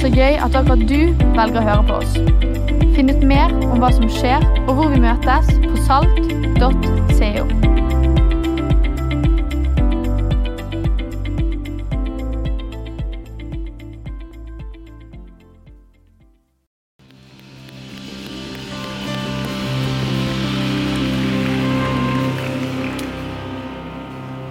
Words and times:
Så 0.00 0.08
gøy 0.08 0.38
at 0.40 0.54
akkurat 0.56 0.80
du 0.88 1.12
velger 1.36 1.58
å 1.60 1.64
høre 1.66 1.82
på 1.84 1.96
oss. 2.00 2.14
Finn 2.96 3.12
ut 3.12 3.20
mer 3.20 3.52
om 3.66 3.82
hva 3.82 3.90
som 3.92 4.06
skjer, 4.08 4.40
og 4.64 4.78
hvor 4.78 4.88
vi 4.94 5.02
møtes 5.02 5.50
på 5.60 5.74
salt.co. 5.84 7.44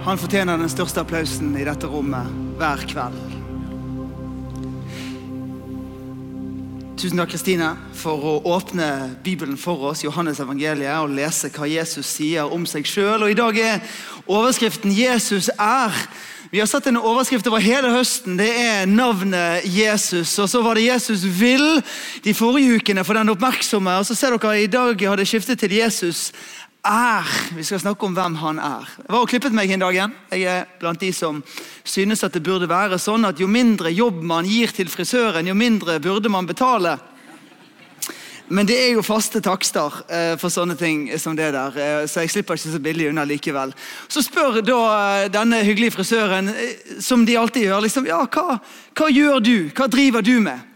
Han 0.06 0.18
fortjener 0.18 0.62
den 0.62 0.70
største 0.70 1.02
applausen 1.02 1.58
i 1.58 1.66
dette 1.66 1.90
rommet 1.90 2.30
hver 2.62 2.86
kveld. 2.94 3.39
Tusen 7.00 7.16
takk, 7.16 7.30
Kristine, 7.32 7.70
for 7.96 8.20
å 8.28 8.32
åpne 8.52 9.14
Bibelen 9.24 9.56
for 9.56 9.86
oss, 9.88 10.02
Johannes 10.04 10.36
evangeliet, 10.42 10.98
og 11.00 11.14
lese 11.16 11.48
hva 11.54 11.64
Jesus 11.64 12.10
sier 12.12 12.52
om 12.52 12.66
seg 12.68 12.84
sjøl. 12.84 13.24
I 13.24 13.38
dag 13.38 13.56
er 13.56 13.80
overskriften 14.28 14.92
'Jesus 14.92 15.48
er'. 15.56 15.96
Vi 16.52 16.58
har 16.58 16.66
sett 16.66 16.86
en 16.86 16.98
overskrift 17.00 17.46
over 17.46 17.58
hele 17.58 17.88
høsten. 17.88 18.36
Det 18.36 18.50
er 18.52 18.84
navnet 18.84 19.64
Jesus. 19.64 20.38
Og 20.38 20.48
så 20.48 20.62
var 20.62 20.74
det 20.74 20.84
'Jesus 20.84 21.24
vil' 21.24 21.82
de 22.24 22.34
forrige 22.34 22.76
ukene 22.76 23.04
for 23.04 23.14
den 23.14 23.28
oppmerksomme. 23.28 23.96
Og 23.96 24.06
så 24.06 24.14
ser 24.14 24.36
dere 24.36 24.62
i 24.62 24.66
dag 24.66 25.00
har 25.00 25.16
det 25.16 25.28
skiftet 25.28 25.58
til 25.58 25.72
'Jesus 25.72 26.32
er'. 26.84 27.54
Vi 27.54 27.64
skal 27.64 27.80
snakke 27.80 28.06
om 28.06 28.14
hvem 28.14 28.34
han 28.34 28.58
er. 28.58 28.88
Jeg 28.96 29.08
var 29.08 29.20
og 29.20 29.28
klippet 29.28 29.52
meg 29.52 29.70
en 29.70 29.80
dag 29.80 29.94
igjen. 29.94 30.12
Jeg 30.30 30.42
er 30.42 30.64
blant 30.80 31.00
de 31.00 31.12
som 31.12 31.42
synes 31.84 32.24
at 32.24 32.32
det 32.32 32.42
burde 32.42 32.68
være 32.68 32.98
sånn 32.98 33.24
at 33.24 33.40
jo 33.40 33.46
mindre 33.46 33.90
jobb 33.90 34.22
man 34.22 34.44
gir 34.44 34.68
til 34.68 34.88
frisøren, 34.88 35.46
jo 35.46 35.54
mindre 35.54 36.00
burde 36.00 36.28
man 36.28 36.46
betale. 36.46 36.98
Men 38.50 38.66
det 38.66 38.78
er 38.82 38.96
jo 38.96 39.02
faste 39.06 39.38
takster 39.40 39.94
eh, 40.10 40.32
for 40.40 40.50
sånne 40.50 40.74
ting 40.74 41.04
som 41.22 41.36
det 41.38 41.52
der, 41.54 41.76
eh, 41.78 42.06
så 42.10 42.24
jeg 42.24 42.30
slipper 42.30 42.58
ikke 42.58 42.72
så 42.72 42.80
billig 42.82 43.08
unna 43.08 43.24
likevel. 43.24 43.74
Så 44.08 44.24
spør 44.26 44.58
da 44.66 44.80
eh, 45.22 45.28
denne 45.30 45.62
hyggelige 45.62 45.94
frisøren, 45.94 46.50
som 46.98 47.22
de 47.26 47.38
alltid 47.38 47.68
gjør, 47.68 47.84
liksom, 47.86 48.08
ja, 48.10 48.24
hva, 48.26 48.58
hva 48.98 49.06
gjør 49.06 49.38
du? 49.38 49.70
Hva 49.70 49.86
driver 49.86 50.26
du 50.26 50.40
med? 50.42 50.69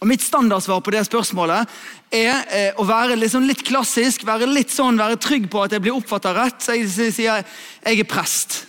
Og 0.00 0.08
Mitt 0.08 0.22
standardsvar 0.24 0.80
på 0.80 0.94
det 0.94 1.02
spørsmålet 1.04 1.68
er 2.16 2.32
eh, 2.48 2.80
å 2.80 2.86
være 2.88 3.28
sånn 3.28 3.44
litt 3.48 3.60
klassisk, 3.66 4.24
være 4.24 4.48
litt 4.48 4.72
sånn, 4.72 4.96
være 5.00 5.20
trygg 5.20 5.50
på 5.52 5.60
at 5.60 5.76
jeg 5.76 5.84
blir 5.84 5.98
oppfatta 5.98 6.32
rett. 6.36 6.56
Så 6.64 6.78
jeg 6.78 6.88
sier 7.12 7.44
jeg 7.44 8.00
er 8.00 8.08
prest. 8.08 8.62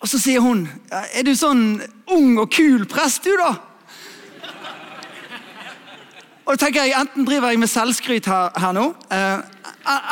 Og 0.00 0.08
så 0.08 0.20
sier 0.22 0.40
hun 0.40 0.64
er 0.88 1.26
du 1.26 1.34
sånn 1.36 1.82
ung 2.14 2.38
og 2.38 2.48
kul 2.54 2.86
prest, 2.88 3.26
du, 3.26 3.34
da? 3.36 3.56
Og 6.48 6.54
da 6.56 6.62
tenker 6.62 6.86
jeg, 6.86 6.96
Enten 6.96 7.26
driver 7.28 7.52
jeg 7.52 7.60
med 7.60 7.68
selvskryt 7.68 8.28
her, 8.30 8.54
her 8.56 8.72
nå, 8.72 8.86
eh, 9.12 9.40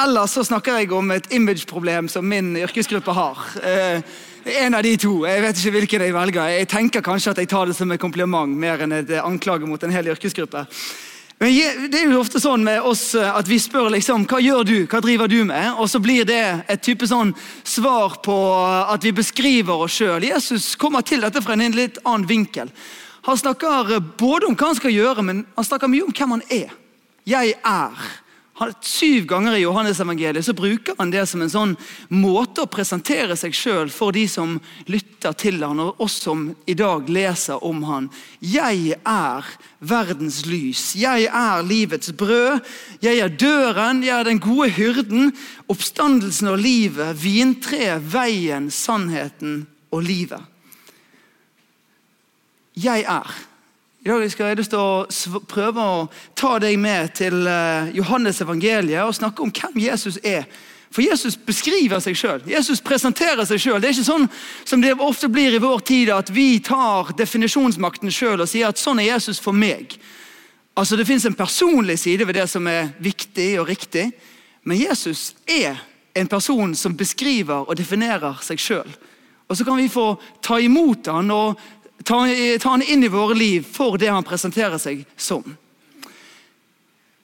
eller 0.05 0.29
så 0.29 0.45
snakker 0.45 0.83
jeg 0.83 0.93
om 0.93 1.15
et 1.15 1.31
imageproblem 1.33 2.11
som 2.13 2.29
min 2.29 2.53
yrkesgruppe 2.61 3.15
har. 3.17 3.41
Eh, 3.65 4.17
en 4.47 4.75
av 4.75 4.83
de 4.83 4.95
to. 5.01 5.25
Jeg 5.27 5.43
vet 5.43 5.59
ikke 5.59 5.75
hvilken 5.75 6.05
jeg 6.07 6.15
velger. 6.15 6.53
Jeg 6.55 6.69
tenker 6.71 7.05
kanskje 7.05 7.33
at 7.33 7.43
jeg 7.43 7.51
tar 7.51 7.67
det 7.67 7.77
som 7.77 7.91
et 7.91 8.01
kompliment 8.01 8.51
mer 8.51 8.85
enn 8.85 8.95
et 8.95 9.11
anklage 9.19 9.67
mot 9.67 9.83
en 9.83 9.95
hel 9.95 10.13
yrkesgruppe. 10.15 10.67
Men 11.39 11.53
Det 11.91 11.99
er 11.99 12.07
jo 12.09 12.21
ofte 12.23 12.41
sånn 12.41 12.63
med 12.65 12.81
oss 12.81 13.11
at 13.15 13.49
vi 13.49 13.59
spør 13.61 13.91
liksom, 13.93 14.25
hva 14.31 14.39
gjør 14.41 14.63
du, 14.65 14.77
hva 14.89 15.03
driver 15.05 15.29
du 15.29 15.43
med? 15.45 15.75
Og 15.77 15.91
så 15.91 16.01
blir 16.01 16.25
det 16.25 16.63
et 16.65 16.81
type 16.83 17.05
sånn 17.07 17.35
svar 17.65 18.21
på 18.25 18.37
at 18.89 19.05
vi 19.05 19.13
beskriver 19.13 19.85
oss 19.85 19.99
sjøl. 19.99 20.25
Jesus 20.25 20.75
kommer 20.81 21.05
til 21.05 21.27
dette 21.27 21.43
fra 21.45 21.59
en 21.59 21.77
litt 21.77 22.01
annen 22.05 22.29
vinkel. 22.29 22.73
Han 23.27 23.37
snakker 23.37 23.99
både 24.17 24.47
om 24.49 24.57
hva 24.57 24.71
han 24.71 24.79
skal 24.79 24.95
gjøre, 24.95 25.27
men 25.27 25.43
han 25.57 25.67
snakker 25.67 25.91
mye 25.91 26.07
om 26.07 26.15
hvem 26.15 26.37
han 26.39 26.47
er. 26.49 26.73
Jeg 27.27 27.57
er. 27.59 28.07
Han, 28.57 28.73
syv 28.81 29.27
ganger 29.29 29.53
i 29.53 29.65
Johannes-evangeliet 29.67 30.47
så 30.47 30.55
bruker 30.57 30.95
han 30.97 31.11
det 31.13 31.27
som 31.29 31.43
en 31.45 31.51
sånn 31.53 31.75
måte 32.09 32.65
å 32.65 32.71
presentere 32.73 33.37
seg 33.37 33.53
sjøl 33.53 33.91
for 33.93 34.17
de 34.17 34.23
som 34.33 34.55
lytter 34.89 35.35
til 35.37 35.61
han, 35.61 35.83
og 35.85 36.01
oss 36.01 36.15
som 36.25 36.47
i 36.65 36.73
dag 36.79 37.11
leser 37.13 37.61
om 37.69 37.83
han. 37.85 38.07
Jeg 38.41 38.97
er 38.97 39.51
verdens 39.85 40.47
lys. 40.49 40.95
Jeg 40.97 41.29
er 41.29 41.67
livets 41.69 42.15
brød. 42.17 42.65
Jeg 43.05 43.21
er 43.21 43.35
døren, 43.37 44.01
jeg 44.07 44.15
er 44.17 44.31
den 44.31 44.41
gode 44.41 44.71
hyrden. 44.73 45.35
Oppstandelsen 45.69 46.49
og 46.55 46.57
livet, 46.65 47.13
vintreet, 47.21 48.09
veien, 48.09 48.71
sannheten 48.73 49.67
og 49.93 50.07
livet. 50.09 50.41
Jeg 52.73 53.05
er. 53.05 53.37
I 54.07 54.09
dag 54.09 54.29
skal 54.31 54.53
jeg 54.53 54.69
å 54.79 55.41
prøve 55.51 55.83
å 55.83 56.03
ta 56.39 56.61
deg 56.63 56.77
med 56.79 57.09
til 57.19 57.41
eh, 57.51 57.89
Johannes 57.97 58.39
evangeliet 58.39 59.03
og 59.03 59.17
snakke 59.17 59.43
om 59.43 59.51
hvem 59.51 59.81
Jesus 59.83 60.21
er. 60.23 60.45
For 60.95 61.03
Jesus 61.03 61.35
beskriver 61.35 61.99
seg 61.99 62.15
sjøl. 62.15 62.45
Jesus 62.47 62.79
presenterer 62.87 63.43
seg 63.49 63.59
sjøl. 63.59 63.81
Det 63.83 63.89
er 63.89 63.97
ikke 63.97 64.07
sånn 64.07 64.29
som 64.63 64.85
det 64.85 64.93
ofte 65.03 65.27
blir 65.27 65.57
i 65.57 65.63
vår 65.65 65.83
tid, 65.91 66.13
at 66.15 66.31
vi 66.31 66.61
tar 66.63 67.11
definisjonsmakten 67.19 68.15
sjøl 68.15 68.45
og 68.45 68.53
sier 68.53 68.71
at 68.71 68.79
sånn 68.79 69.03
er 69.03 69.09
Jesus 69.09 69.43
for 69.43 69.51
meg. 69.51 69.99
Altså 70.79 70.95
Det 70.95 71.09
fins 71.11 71.27
en 71.27 71.35
personlig 71.35 71.99
side 72.05 72.31
ved 72.31 72.39
det 72.39 72.47
som 72.53 72.71
er 72.71 72.95
viktig 73.03 73.57
og 73.59 73.67
riktig, 73.73 74.13
men 74.63 74.85
Jesus 74.85 75.33
er 75.51 75.83
en 76.15 76.31
person 76.31 76.79
som 76.79 76.95
beskriver 76.95 77.67
og 77.67 77.75
definerer 77.75 78.39
seg 78.47 78.63
sjøl. 78.63 78.99
Og 79.47 79.59
så 79.59 79.67
kan 79.67 79.79
vi 79.79 79.91
få 79.91 80.17
ta 80.43 80.59
imot 80.59 81.07
han 81.11 81.31
og 81.31 81.59
ta, 82.07 82.23
han 82.71 82.83
inn 82.87 83.05
i 83.05 83.13
våre 83.13 83.37
liv 83.37 83.67
for 83.67 83.99
det 84.01 84.13
han 84.13 84.27
presenterer 84.27 84.79
seg 84.83 85.05
som. 85.17 85.45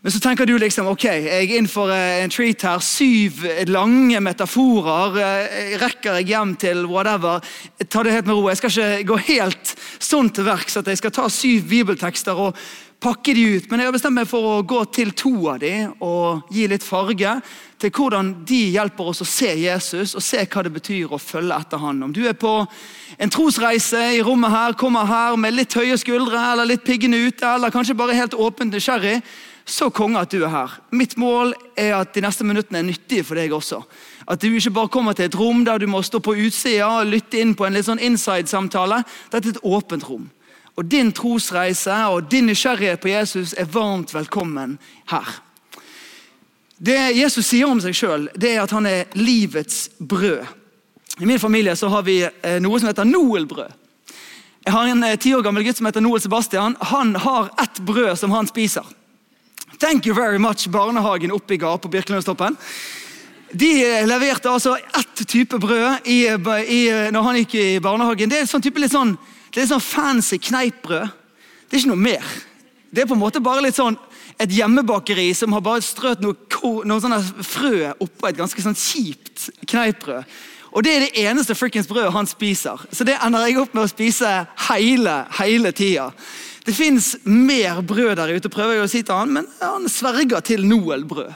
Men 0.03 0.11
så 0.13 0.19
tenker 0.19 0.49
du 0.51 0.57
liksom 0.59 0.89
ok, 0.91 1.05
jeg 1.07 1.27
er 1.31 1.53
innenfor 1.55 1.93
eh, 1.95 2.25
en 2.25 2.33
treat 2.33 2.65
her. 2.67 2.81
Syv 2.83 3.45
lange 3.71 4.19
metaforer. 4.19 5.19
Eh, 5.23 5.77
rekker 5.79 6.19
jeg 6.19 6.33
hjem 6.33 6.57
til 6.59 6.83
whatever? 6.91 7.39
Ta 7.87 8.03
det 8.03 8.17
helt 8.17 8.27
med 8.27 8.35
ro. 8.35 8.49
Jeg 8.51 8.59
skal 8.59 8.73
ikke 8.73 9.13
gå 9.13 9.19
helt 9.29 9.75
sånn 10.03 10.33
til 10.35 10.49
verks 10.49 10.81
at 10.81 10.91
jeg 10.91 10.99
skal 10.99 11.15
ta 11.15 11.29
syv 11.31 11.71
bibeltekster 11.71 12.35
og 12.49 12.59
pakke 13.03 13.35
de 13.35 13.45
ut. 13.57 13.69
Men 13.71 13.83
jeg 13.83 13.91
har 13.91 13.95
bestemt 13.97 14.17
meg 14.17 14.31
for 14.31 14.47
å 14.47 14.63
gå 14.67 14.81
til 14.95 15.13
to 15.19 15.33
av 15.51 15.61
de 15.63 15.75
og 16.05 16.53
gi 16.55 16.69
litt 16.71 16.87
farge 16.87 17.35
til 17.83 17.91
hvordan 17.91 18.33
de 18.47 18.61
hjelper 18.77 19.11
oss 19.11 19.25
å 19.25 19.29
se 19.29 19.51
Jesus 19.59 20.15
og 20.19 20.23
se 20.23 20.45
hva 20.47 20.63
det 20.63 20.75
betyr 20.77 21.11
å 21.11 21.21
følge 21.21 21.59
etter 21.59 21.83
han. 21.83 22.03
Om 22.07 22.13
du 22.15 22.23
er 22.29 22.39
på 22.39 22.55
en 23.19 23.33
trosreise 23.33 24.03
i 24.17 24.23
rommet 24.23 24.55
her, 24.55 24.77
kommer 24.79 25.09
her 25.09 25.39
med 25.41 25.57
litt 25.57 25.75
høye 25.75 25.99
skuldre 25.99 26.39
eller 26.53 26.69
litt 26.71 26.85
piggende 26.87 27.19
ute, 27.27 27.47
eller 27.47 27.75
kanskje 27.75 27.99
bare 27.99 28.17
helt 28.17 28.39
åpent 28.39 28.75
nysgjerrig, 28.75 29.19
så 29.67 29.91
konge 29.95 30.23
at 30.23 30.31
du 30.33 30.41
er 30.43 30.51
her. 30.51 30.79
Mitt 30.95 31.15
mål 31.21 31.53
er 31.79 31.95
at 32.01 32.15
de 32.15 32.23
neste 32.25 32.47
minuttene 32.47 32.81
er 32.81 32.87
nyttige 32.87 33.27
for 33.27 33.39
deg 33.39 33.55
også. 33.55 33.83
At 34.31 34.43
du 34.43 34.49
ikke 34.51 34.75
bare 34.75 34.91
kommer 34.95 35.17
til 35.19 35.29
et 35.29 35.39
rom 35.39 35.65
der 35.67 35.83
du 35.83 35.89
må 35.91 36.03
stå 36.07 36.23
på 36.23 36.35
utsida 36.39 36.89
og 37.01 37.11
lytte 37.11 37.41
inn 37.43 37.55
på 37.59 37.67
en 37.67 37.75
litt 37.75 37.87
sånn 37.87 38.03
inside-samtale. 38.03 39.03
Dette 39.31 39.53
er 39.53 39.57
et 39.57 39.67
åpent 39.67 40.07
rom. 40.07 40.31
Og 40.77 40.85
Din 40.89 41.13
trosreise 41.13 41.95
og 42.09 42.31
din 42.31 42.47
nysgjerrighet 42.49 43.01
på 43.01 43.13
Jesus 43.13 43.53
er 43.59 43.69
varmt 43.69 44.15
velkommen 44.15 44.79
her. 45.13 45.29
Det 46.83 47.13
Jesus 47.15 47.47
sier 47.47 47.69
om 47.69 47.81
seg 47.81 47.95
sjøl, 47.95 48.25
er 48.43 48.63
at 48.63 48.73
han 48.75 48.87
er 48.89 49.13
livets 49.15 49.91
brød. 50.01 50.49
I 51.21 51.29
min 51.29 51.39
familie 51.39 51.77
så 51.77 51.91
har 51.93 52.03
vi 52.03 52.23
eh, 52.25 52.59
noe 52.65 52.81
som 52.81 52.89
heter 52.89 53.07
Noel-brød. 53.07 53.77
Jeg 54.65 54.73
har 54.73 54.89
en 54.89 55.05
eh, 55.05 55.19
ti 55.21 55.35
år 55.37 55.45
gammel 55.45 55.67
gutt 55.67 55.79
som 55.79 55.87
heter 55.87 56.03
Noel 56.03 56.25
Sebastian. 56.25 56.75
Han 56.91 57.15
har 57.21 57.53
ett 57.63 57.79
brød 57.85 58.17
som 58.19 58.33
han 58.33 58.49
spiser. 58.49 58.87
Thank 59.79 60.07
you 60.07 60.17
very 60.17 60.39
much, 60.39 60.67
barnehagen 60.67 61.33
oppe 61.37 61.55
i 61.55 61.61
gard 61.61 61.83
på 61.83 61.93
Birkelundstoppen. 61.93 62.57
De 63.53 63.71
eh, 63.85 64.07
leverte 64.09 64.51
altså 64.51 64.79
ett 64.81 65.23
type 65.29 65.61
brød 65.61 66.09
i, 66.09 66.25
i, 66.67 66.83
når 67.13 67.29
han 67.29 67.39
gikk 67.43 67.55
i 67.61 67.69
barnehagen. 67.85 68.33
Det 68.33 68.41
er 68.41 68.51
sånn 68.51 68.65
type 68.65 68.81
litt 68.81 68.97
sånn, 68.97 69.15
det 69.53 69.63
er 69.63 69.69
sånn 69.69 69.85
fancy 69.85 70.39
kneippbrød. 70.41 71.13
Det 71.69 71.77
er 71.77 71.83
ikke 71.83 71.93
noe 71.93 72.07
mer. 72.09 72.33
Det 72.93 73.03
er 73.03 73.09
på 73.09 73.17
en 73.17 73.23
måte 73.23 73.43
bare 73.45 73.65
litt 73.65 73.77
sånn 73.77 73.99
et 74.41 74.53
hjemmebakeri 74.53 75.31
som 75.37 75.53
har 75.53 75.63
bare 75.65 75.85
strøt 75.85 76.23
noen 76.25 76.89
noe 76.89 77.03
sånne 77.03 77.21
frø 77.45 77.93
oppå 78.01 78.29
et 78.29 78.39
ganske 78.39 78.65
sånn 78.65 78.79
kjipt 78.79 79.51
kneippbrød. 79.69 80.25
Og 80.73 80.85
Det 80.85 80.93
er 80.93 81.01
det 81.05 81.25
eneste 81.27 81.55
frikkens 81.55 81.89
brødet 81.89 82.15
han 82.15 82.27
spiser. 82.27 82.81
Så 82.93 83.05
det 83.05 83.19
ender 83.21 83.45
jeg 83.45 83.59
opp 83.61 83.75
med 83.77 83.85
å 83.85 83.91
spise 83.91 84.31
hele, 84.71 85.17
hele 85.37 85.73
tida. 85.77 86.09
Det 86.65 86.75
fins 86.75 87.17
mer 87.25 87.83
brød 87.83 88.17
der 88.17 88.33
ute, 88.33 88.49
prøver 88.49 88.79
jeg 88.79 88.85
å 88.87 88.89
si 88.89 89.03
til 89.03 89.19
han, 89.19 89.35
men 89.37 89.49
han 89.61 89.89
sverger 89.91 90.41
til 90.41 90.65
Noel-brød. 90.65 91.35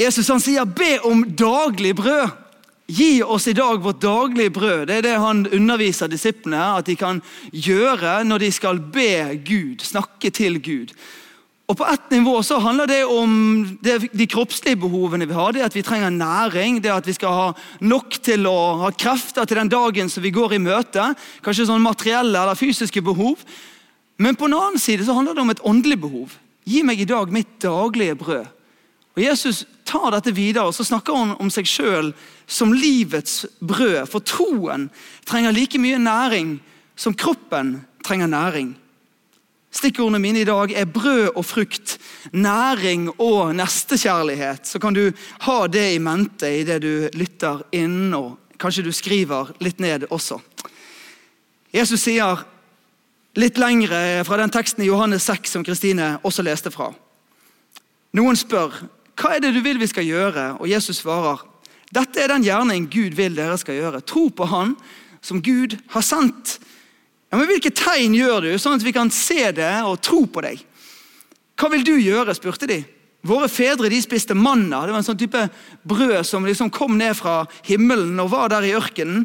Jesus 0.00 0.28
han 0.28 0.40
sier 0.40 0.64
'be 0.64 1.00
om 1.04 1.24
daglig 1.24 1.94
brød'. 1.96 2.45
Gi 2.86 3.22
oss 3.22 3.48
i 3.50 3.52
dag 3.56 3.82
vårt 3.82 4.00
daglige 4.00 4.52
brød. 4.54 4.86
Det 4.86 5.00
er 5.00 5.06
det 5.08 5.18
han 5.18 5.46
underviser 5.50 6.10
disiplene 6.10 6.60
at 6.78 6.86
de 6.86 6.94
kan 6.98 7.18
gjøre 7.50 8.20
når 8.24 8.44
de 8.44 8.50
skal 8.54 8.78
be 8.78 9.34
Gud, 9.42 9.82
snakke 9.82 10.30
til 10.30 10.60
Gud. 10.62 10.92
Og 11.66 11.74
På 11.76 11.86
ett 11.90 12.10
nivå 12.14 12.42
så 12.46 12.60
handler 12.62 12.86
det 12.86 13.00
om 13.10 13.30
det, 13.82 14.12
de 14.14 14.26
kroppslige 14.30 14.78
behovene 14.78 15.26
vi 15.26 15.34
har. 15.34 15.52
Det 15.52 15.64
at 15.66 15.74
vi 15.74 15.82
trenger 15.82 16.14
næring, 16.14 16.78
det 16.82 16.92
at 16.94 17.06
vi 17.06 17.16
skal 17.16 17.34
ha 17.34 17.48
nok 17.80 18.20
til 18.22 18.46
å 18.46 18.58
ha 18.84 18.92
krefter 18.94 19.44
til 19.44 19.58
den 19.58 19.72
dagen 19.72 20.08
som 20.08 20.22
vi 20.22 20.30
går 20.30 20.54
i 20.54 20.62
møte. 20.62 21.08
Kanskje 21.42 21.66
sånn 21.66 21.82
materielle 21.82 22.38
eller 22.38 22.54
fysiske 22.54 23.02
behov. 23.02 23.42
Men 24.22 24.38
på 24.38 24.46
en 24.46 24.54
annen 24.54 24.78
side 24.78 25.08
så 25.08 25.16
handler 25.18 25.34
det 25.34 25.42
om 25.42 25.50
et 25.56 25.64
åndelig 25.66 25.98
behov. 26.06 26.38
Gi 26.66 26.84
meg 26.86 27.02
i 27.02 27.08
dag 27.10 27.34
mitt 27.34 27.58
daglige 27.62 28.14
brød. 28.22 28.46
Og 29.16 29.22
Jesus 29.24 29.64
tar 29.88 30.10
dette 30.12 30.34
videre 30.36 30.68
og 30.68 30.74
så 30.76 30.84
snakker 30.84 31.16
han 31.16 31.36
om 31.40 31.50
seg 31.52 31.68
sjøl 31.68 32.10
som 32.46 32.74
livets 32.76 33.46
brød. 33.64 34.04
For 34.12 34.20
troen 34.20 34.90
trenger 35.28 35.56
like 35.56 35.80
mye 35.80 36.00
næring 36.02 36.58
som 37.00 37.16
kroppen 37.16 37.78
trenger 38.04 38.28
næring. 38.28 38.74
Stikkordene 39.76 40.20
mine 40.22 40.40
i 40.40 40.48
dag 40.48 40.72
er 40.72 40.88
brød 40.88 41.36
og 41.36 41.44
frukt, 41.44 41.98
næring 42.32 43.10
og 43.20 43.54
nestekjærlighet. 43.56 44.66
Så 44.66 44.78
kan 44.78 44.94
du 44.94 45.10
ha 45.44 45.66
det 45.66 45.94
i 45.94 45.98
mente 45.98 46.48
idet 46.60 46.80
du 46.82 47.08
lytter 47.12 47.60
inn, 47.76 48.14
og 48.14 48.38
kanskje 48.60 48.86
du 48.86 48.92
skriver 48.92 49.52
litt 49.60 49.80
ned 49.80 50.06
også. 50.10 50.38
Jesus 51.74 52.06
sier 52.06 52.40
litt 53.36 53.58
lengre 53.60 54.24
fra 54.24 54.38
den 54.40 54.52
teksten 54.52 54.84
i 54.84 54.88
Johannes 54.88 55.28
6 55.28 55.58
som 55.58 55.64
Kristine 55.64 56.14
også 56.24 56.44
leste 56.46 56.72
fra. 56.72 56.88
Noen 58.16 58.38
spør 58.38 58.78
hva 59.16 59.34
er 59.34 59.42
det 59.44 59.54
du 59.56 59.62
vil 59.64 59.80
vi 59.80 59.88
skal 59.88 60.04
gjøre, 60.04 60.48
og 60.60 60.68
Jesus 60.68 61.00
svarer 61.00 61.44
dette 61.94 62.18
er 62.18 62.32
den 62.32 62.44
gjerning 62.46 62.88
Gud 62.90 63.14
vil 63.16 63.36
dere 63.36 63.56
skal 63.60 63.78
gjøre. 63.78 64.02
Tro 64.02 64.26
på 64.34 64.48
Han 64.50 64.74
som 65.24 65.42
Gud 65.42 65.76
har 65.92 66.04
sendt. 66.04 66.58
Ja, 67.30 67.38
men 67.38 67.48
Hvilke 67.50 67.72
tegn 67.74 68.14
gjør 68.16 68.46
du, 68.46 68.50
sånn 68.58 68.78
at 68.78 68.86
vi 68.86 68.94
kan 68.94 69.10
se 69.14 69.50
det 69.54 69.72
og 69.86 70.00
tro 70.04 70.24
på 70.30 70.42
deg? 70.44 70.60
Hva 71.56 71.70
vil 71.72 71.86
du 71.86 71.94
gjøre, 71.96 72.34
spurte 72.36 72.68
de. 72.68 72.82
Våre 73.26 73.48
fedre 73.50 73.90
de 73.90 73.98
spiste 74.02 74.36
manna. 74.38 74.84
Det 74.84 74.94
var 74.94 75.00
en 75.00 75.06
sånn 75.06 75.18
type 75.18 75.46
brød 75.88 76.20
som 76.26 76.46
liksom 76.46 76.70
kom 76.74 76.98
ned 76.98 77.16
fra 77.18 77.40
himmelen 77.66 78.18
og 78.22 78.30
var 78.34 78.52
der 78.52 78.66
i 78.68 78.74
ørkenen. 78.76 79.24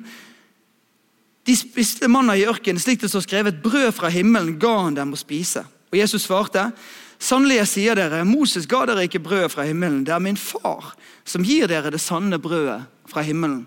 De 1.46 1.58
spiste 1.58 2.10
manna 2.10 2.38
i 2.38 2.48
ørkenen, 2.50 2.82
slik 2.82 3.02
det 3.04 3.12
står 3.12 3.26
skrevet. 3.26 3.62
Brød 3.62 3.92
fra 3.98 4.10
himmelen 4.14 4.56
ga 4.62 4.74
han 4.88 4.98
dem 4.98 5.14
å 5.14 5.20
spise. 5.20 5.66
Og 5.92 6.00
Jesus 6.00 6.26
svarte, 6.26 6.70
sannelig 7.22 7.62
jeg 7.62 7.72
sier 7.72 8.00
dere, 8.00 8.24
Moses 8.28 8.68
ga 8.70 8.84
dere 8.90 9.06
ikke 9.08 9.22
brød 9.24 9.52
fra 9.54 9.66
himmelen. 9.68 10.04
Det 10.08 10.14
er 10.16 10.24
min 10.24 10.40
far 10.40 10.94
som 11.28 11.46
gir 11.46 11.70
dere 11.70 11.94
det 11.94 12.02
sanne 12.02 12.40
brødet 12.42 12.82
fra 13.10 13.24
himmelen. 13.26 13.66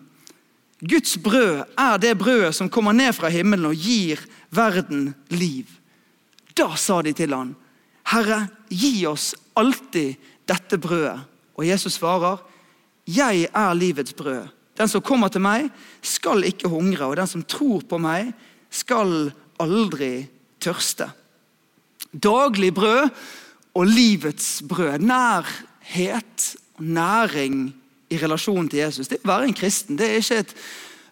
Guds 0.84 1.16
brød 1.22 1.62
er 1.78 1.98
det 2.02 2.16
brødet 2.18 2.54
som 2.56 2.68
kommer 2.68 2.92
ned 2.92 3.14
fra 3.16 3.30
himmelen 3.32 3.70
og 3.70 3.78
gir 3.78 4.20
verden 4.52 5.12
liv. 5.32 5.70
Da 6.54 6.74
sa 6.78 7.00
de 7.02 7.14
til 7.16 7.34
han, 7.34 7.54
Herre, 8.10 8.44
gi 8.68 9.06
oss 9.08 9.32
alltid 9.56 10.18
dette 10.46 10.78
brødet. 10.78 11.22
Og 11.54 11.66
Jesus 11.66 11.96
svarer, 11.98 12.42
Jeg 13.06 13.48
er 13.52 13.74
livets 13.74 14.12
brød. 14.12 14.48
Den 14.76 14.88
som 14.88 15.02
kommer 15.02 15.28
til 15.28 15.40
meg, 15.44 15.68
skal 16.02 16.44
ikke 16.44 16.68
hungre, 16.68 17.06
og 17.06 17.16
den 17.16 17.26
som 17.26 17.42
tror 17.42 17.84
på 17.86 17.98
meg, 17.98 18.32
skal 18.70 19.30
aldri 19.60 20.26
tørste. 20.58 21.10
Daglig 22.10 22.72
brød 22.74 23.10
og 23.74 23.86
livets 23.90 24.62
brød. 24.68 25.04
Nærhet 25.04 26.48
og 26.78 26.84
næring 26.84 27.74
i 28.10 28.18
relasjon 28.18 28.68
til 28.68 28.84
Jesus. 28.84 29.08
Det 29.10 29.22
å 29.24 29.30
være 29.30 29.50
en 29.50 29.56
kristen 29.56 29.98
det 29.98 30.10
er 30.10 30.22
ikke 30.22 30.42
et 30.44 30.56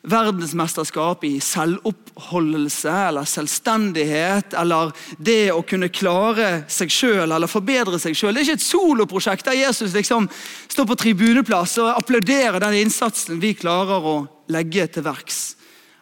verdensmesterskap 0.03 1.23
i 1.29 1.37
selvoppholdelse 1.43 2.91
eller 3.09 3.29
selvstendighet 3.29 4.57
eller 4.59 4.91
det 5.23 5.53
å 5.55 5.63
kunne 5.67 5.93
klare 5.95 6.65
seg 6.73 6.91
sjøl 6.91 7.29
eller 7.29 7.51
forbedre 7.51 8.01
seg 8.03 8.17
sjøl. 8.19 8.35
Det 8.35 8.43
er 8.43 8.49
ikke 8.49 8.59
et 8.59 8.67
soloprosjekt 8.67 9.47
der 9.47 9.61
Jesus 9.61 9.95
liksom 9.95 10.27
står 10.67 10.89
på 10.91 10.99
tribuneplass 11.05 11.77
og 11.85 11.93
applauderer 11.95 12.59
den 12.65 12.81
innsatsen 12.83 13.39
vi 13.43 13.55
klarer 13.59 14.03
å 14.03 14.17
legge 14.53 14.89
til 14.91 15.07
verks. 15.07 15.43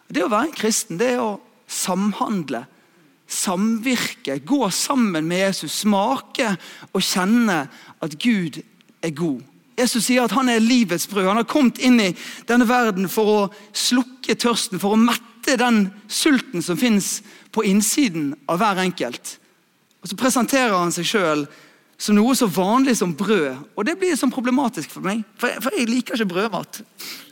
Det 0.09 0.25
å 0.25 0.31
være 0.31 0.49
en 0.49 0.57
kristen 0.57 0.99
det 0.99 1.13
er 1.13 1.21
å 1.23 1.37
samhandle, 1.71 2.65
samvirke, 3.31 4.39
gå 4.45 4.69
sammen 4.69 5.27
med 5.27 5.45
Jesus, 5.45 5.81
smake 5.85 6.53
og 6.91 7.05
kjenne 7.05 7.63
at 8.03 8.17
Gud 8.19 8.61
er 9.01 9.15
god. 9.15 9.41
Jesus 9.79 10.05
sier 10.05 10.25
at 10.25 10.35
han 10.35 10.49
er 10.51 10.61
livets 10.61 11.07
brød. 11.09 11.29
Han 11.29 11.41
har 11.41 11.49
kommet 11.49 11.79
inn 11.81 11.99
i 12.03 12.11
denne 12.49 12.67
verden 12.69 13.07
for 13.09 13.31
å 13.31 13.41
slukke 13.73 14.35
tørsten, 14.37 14.81
for 14.81 14.95
å 14.95 14.99
mette 14.99 15.57
den 15.57 15.87
sulten 16.11 16.61
som 16.61 16.77
fins 16.77 17.21
på 17.55 17.63
innsiden 17.67 18.33
av 18.51 18.61
hver 18.61 18.83
enkelt. 18.83 19.37
Og 20.01 20.09
Så 20.09 20.17
presenterer 20.19 20.77
han 20.77 20.93
seg 20.93 21.07
sjøl 21.07 21.45
som 22.01 22.17
noe 22.17 22.33
så 22.37 22.47
vanlig 22.49 22.97
som 22.97 23.13
brød. 23.13 23.67
Og 23.77 23.85
det 23.85 23.97
blir 24.01 24.17
sånn 24.17 24.33
problematisk 24.33 24.89
for 24.93 25.05
meg, 25.05 25.21
for 25.37 25.53
jeg, 25.77 25.89
liker 25.89 26.17
ikke 26.17 26.33
brødmat. 26.33 26.81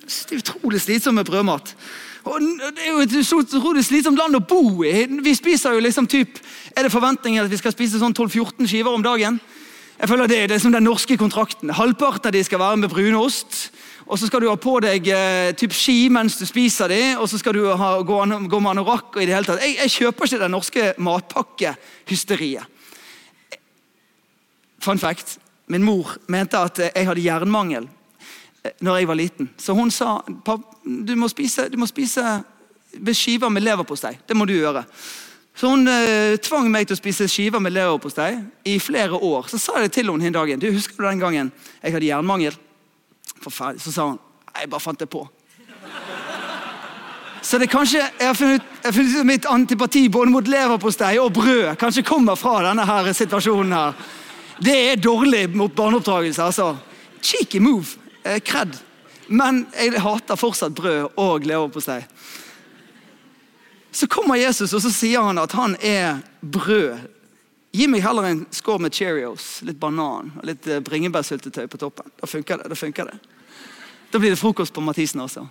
Det 0.05 0.35
er 0.35 0.43
utrolig 0.43 0.81
slitsomt 0.83 1.17
med 1.17 1.29
brødmat. 1.29 1.73
Og 2.27 2.42
det 2.75 2.83
er 2.83 2.92
jo 2.92 3.04
et 3.06 3.13
utrolig 3.16 3.86
slitsomt 3.88 4.19
land 4.19 4.36
å 4.36 4.44
bo 4.44 4.83
i. 4.83 5.06
Vi 5.24 5.36
spiser 5.38 5.75
jo 5.75 5.83
liksom 5.83 6.07
typ, 6.07 6.39
Er 6.75 6.83
det 6.83 6.92
forventninger 6.92 7.44
at 7.44 7.51
vi 7.51 7.57
skal 7.57 7.71
spise 7.71 8.00
sånn 8.00 8.13
12-14 8.13 8.68
skiver 8.68 8.92
om 8.92 9.04
dagen? 9.04 9.39
Jeg 10.00 10.10
føler 10.10 10.27
Det, 10.27 10.50
det 10.50 10.56
er 10.56 10.60
som 10.60 10.71
den 10.71 10.83
norske 10.83 11.18
kontrakten. 11.18 11.69
Halvparten 11.69 12.27
av 12.27 12.33
de 12.33 12.44
skal 12.44 12.60
være 12.60 12.77
med 12.77 12.89
brunost. 12.89 13.71
Og 14.07 14.19
så 14.19 14.27
skal 14.27 14.42
du 14.42 14.50
ha 14.50 14.56
på 14.56 14.80
deg 14.81 15.07
eh, 15.07 15.51
typ 15.54 15.74
ski 15.75 16.10
mens 16.10 16.38
du 16.39 16.45
spiser 16.45 16.89
de, 16.89 17.01
og 17.19 17.27
så 17.30 17.38
skal 17.38 17.54
du 17.54 17.68
ha, 17.77 17.89
gå, 18.01 18.18
gå 18.50 18.60
med 18.60 18.71
anorakk. 18.71 19.16
og 19.16 19.21
i 19.21 19.27
det 19.27 19.36
hele 19.36 19.45
tatt. 19.45 19.62
Jeg, 19.62 19.75
jeg 19.77 19.95
kjøper 19.98 20.25
ikke 20.25 20.39
det 20.42 20.51
norske 20.51 20.88
matpakkehysteriet. 20.98 22.66
Fun 24.80 25.00
fact. 25.00 25.38
Min 25.69 25.83
mor 25.86 26.16
mente 26.27 26.57
at 26.57 26.80
jeg 26.80 27.06
hadde 27.06 27.21
jernmangel 27.21 27.86
når 28.81 28.97
jeg 28.97 29.07
var 29.07 29.15
liten. 29.15 29.50
Så 29.57 29.73
hun 29.73 29.91
sa 29.91 30.19
du 30.83 31.15
må 31.15 31.27
spise, 31.27 31.69
du 31.69 31.77
må 31.77 31.88
spise 31.89 32.23
skiver 33.13 33.50
med 33.50 33.63
leverpostei. 33.63 34.17
Det 34.27 34.38
må 34.38 34.45
du 34.45 34.53
gjøre. 34.53 34.83
Så 35.56 35.69
Hun 35.69 35.88
eh, 35.88 36.38
tvang 36.39 36.69
meg 36.71 36.88
til 36.88 36.95
å 36.95 37.00
spise 37.00 37.27
skiver 37.27 37.59
med 37.59 37.73
leverpostei 37.75 38.38
i 38.65 38.77
flere 38.79 39.17
år. 39.17 39.50
Så 39.51 39.59
sa 39.59 39.75
jeg 39.77 39.89
det 39.89 39.97
til 39.97 40.11
henne 40.11 40.27
en 40.27 40.38
dagen. 40.38 40.61
Husker 40.71 40.95
du 40.95 41.03
den 41.07 41.19
gangen 41.19 41.51
jeg 41.83 41.94
hadde 41.94 42.07
jernmangel? 42.07 42.56
Så 43.44 43.91
sa 43.91 44.07
hun 44.07 44.19
jeg 44.59 44.69
bare 44.69 44.83
fant 44.83 45.00
det 45.00 45.09
på. 45.11 45.27
Så 47.41 47.57
det 47.57 47.69
kanskje, 47.71 48.00
Jeg 48.19 48.27
har 48.27 48.33
funnet, 48.33 48.63
funnet 48.83 49.25
mitt 49.25 49.45
antipati 49.45 50.09
både 50.09 50.31
mot 50.31 50.47
leverpostei 50.47 51.17
og 51.19 51.33
brød 51.33 51.75
kanskje 51.79 52.03
kommer 52.03 52.35
fra 52.35 52.63
denne 52.69 52.85
her 52.85 53.13
situasjonen. 53.13 53.71
her. 53.73 53.94
Det 54.63 54.91
er 54.91 54.95
dårlig 54.95 55.56
mot 55.56 55.75
barneoppdragelse. 55.75 56.44
altså. 56.44 56.75
Cheeky 57.21 57.59
move. 57.59 57.98
Eh, 58.24 58.39
kred. 58.39 58.77
Men 59.27 59.66
jeg 59.77 60.01
hater 60.01 60.39
fortsatt 60.39 60.75
brød 60.75 61.19
og 61.19 61.45
leverpostei. 61.45 62.01
Så 63.92 64.07
kommer 64.07 64.38
Jesus 64.38 64.73
og 64.73 64.81
så 64.81 64.92
sier 64.94 65.26
han 65.26 65.38
at 65.42 65.54
han 65.57 65.76
er 65.81 66.21
brød. 66.42 66.99
Gi 67.73 67.85
meg 67.90 68.02
heller 68.02 68.26
en 68.26 68.45
skål 68.54 68.80
med 68.81 68.94
Cheerios, 68.97 69.59
litt 69.61 69.78
banan 69.81 70.31
og 70.40 70.45
litt 70.49 70.66
eh, 70.68 70.81
bringebærsyltetøy 70.81 71.68
på 71.69 71.78
toppen. 71.78 72.09
Da 72.18 72.30
funker 72.30 72.57
det. 72.57 72.71
Da 72.71 72.78
funker 72.78 73.11
det. 73.11 73.19
Da 74.09 74.18
blir 74.18 74.33
det 74.33 74.42
frokost 74.42 74.73
på 74.73 74.81
Mathisen 74.81 75.21
også. 75.21 75.45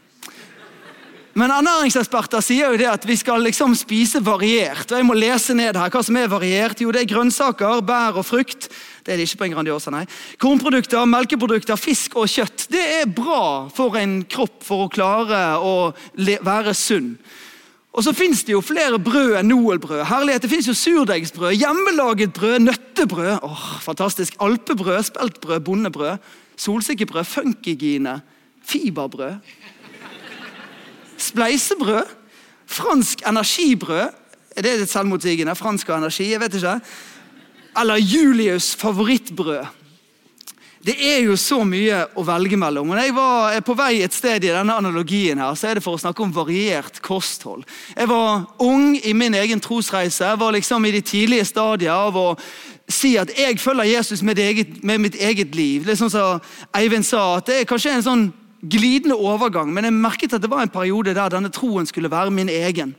Men 1.39 1.53
ernæringseksperter 1.55 2.43
sier 2.43 2.73
jo 2.73 2.79
det 2.81 2.89
at 2.91 3.05
vi 3.07 3.15
skal 3.15 3.45
liksom 3.47 3.77
spise 3.79 4.19
variert. 4.27 4.91
og 4.91 4.99
Jeg 4.99 5.07
må 5.07 5.15
lese 5.15 5.55
ned 5.55 5.77
her 5.79 5.93
hva 5.93 6.01
som 6.03 6.17
er 6.19 6.31
variert. 6.33 6.81
Jo, 6.83 6.91
det 6.91 7.05
er 7.05 7.13
grønnsaker, 7.13 7.83
bær 7.87 8.19
og 8.19 8.27
frukt. 8.27 8.67
Det 9.07 9.15
er 9.15 9.21
det 9.21 9.29
ikke 9.29 9.45
på 9.45 9.47
en 9.47 9.55
Grandiosa, 9.55 9.93
nei. 9.95 10.03
Kornprodukter, 10.43 11.07
melkeprodukter, 11.07 11.79
fisk 11.79 12.17
og 12.19 12.27
kjøtt. 12.33 12.67
Det 12.73 12.83
er 12.97 13.07
bra 13.07 13.69
for 13.71 13.95
en 14.01 14.25
kropp 14.27 14.67
for 14.67 14.89
å 14.89 14.91
klare 14.91 15.45
å 15.63 15.93
være 16.19 16.75
sunn. 16.75 17.15
Og 17.95 18.03
så 18.05 18.13
fins 18.15 18.43
det 18.47 18.57
jo 18.57 18.65
flere 18.65 18.99
brød 18.99 19.39
enn 19.39 19.51
Noel-brød. 19.53 20.05
Herlighet, 20.11 20.43
Det 20.43 20.51
fins 20.51 20.67
surdeigsbrød, 20.75 21.55
hjemmelaget 21.55 22.35
brød, 22.35 22.59
nøttebrød, 22.67 23.39
åh, 23.47 23.81
fantastisk, 23.87 24.35
alpebrød, 24.43 25.05
speltbrød, 25.13 25.61
bondebrød, 25.63 26.19
solsikkebrød, 26.57 27.25
funkygine, 27.25 28.21
fiberbrød. 28.63 29.39
Spleisebrød, 31.19 32.17
fransk 32.69 33.23
energibrød 33.27 34.09
Er 34.59 34.63
det 34.65 34.79
litt 34.81 34.91
selvmotsigende? 34.91 35.55
Fransk 35.55 35.89
og 35.89 36.01
energi? 36.01 36.33
Jeg 36.33 36.41
vet 36.41 36.55
ikke. 36.59 36.81
Eller 37.79 38.01
Julius 38.03 38.73
favorittbrød. 38.75 39.67
Det 40.83 40.95
er 41.03 41.25
jo 41.27 41.35
så 41.37 41.61
mye 41.67 42.05
å 42.19 42.23
velge 42.27 42.57
mellom. 42.59 42.89
Når 42.91 43.01
jeg 43.03 43.15
var 43.17 43.57
på 43.67 43.75
vei 43.79 44.01
et 44.03 44.15
sted 44.15 44.45
i 44.47 44.53
denne 44.55 44.77
analogien, 44.79 45.39
her, 45.39 45.57
så 45.59 45.69
er 45.69 45.79
det 45.79 45.85
for 45.85 45.99
å 45.99 46.01
snakke 46.01 46.23
om 46.23 46.35
variert 46.35 47.01
kosthold. 47.05 47.67
Jeg 47.97 48.09
var 48.11 48.47
ung 48.63 48.95
i 48.97 49.13
min 49.13 49.35
egen 49.35 49.61
trosreise. 49.63 50.25
Jeg 50.25 50.41
var 50.41 50.55
liksom 50.55 50.87
i 50.87 50.95
de 50.95 51.03
tidlige 51.03 51.49
stadier 51.51 51.95
av 51.95 52.19
å 52.19 52.29
si 52.89 53.17
at 53.21 53.35
jeg 53.37 53.59
følger 53.61 53.91
Jesus 53.91 54.23
med, 54.25 54.39
eget, 54.39 54.79
med 54.83 55.03
mitt 55.03 55.19
eget 55.21 55.55
liv. 55.59 55.85
Det 55.85 55.97
er 55.97 56.01
sånn 56.01 56.15
som 56.15 56.45
Eivind 56.79 57.07
sa, 57.07 57.25
at 57.37 57.51
det 57.51 57.61
er 57.61 57.69
kanskje 57.69 57.99
en 57.99 58.07
sånn 58.07 58.29
glidende 58.61 59.17
overgang, 59.17 59.71
men 59.73 59.87
jeg 59.87 59.95
merket 59.95 60.35
at 60.35 60.43
det 60.43 60.51
var 60.51 60.65
en 60.65 60.73
periode 60.73 61.15
der 61.15 61.31
denne 61.33 61.53
troen 61.55 61.87
skulle 61.87 62.11
være 62.11 62.35
min 62.35 62.51
egen. 62.51 62.95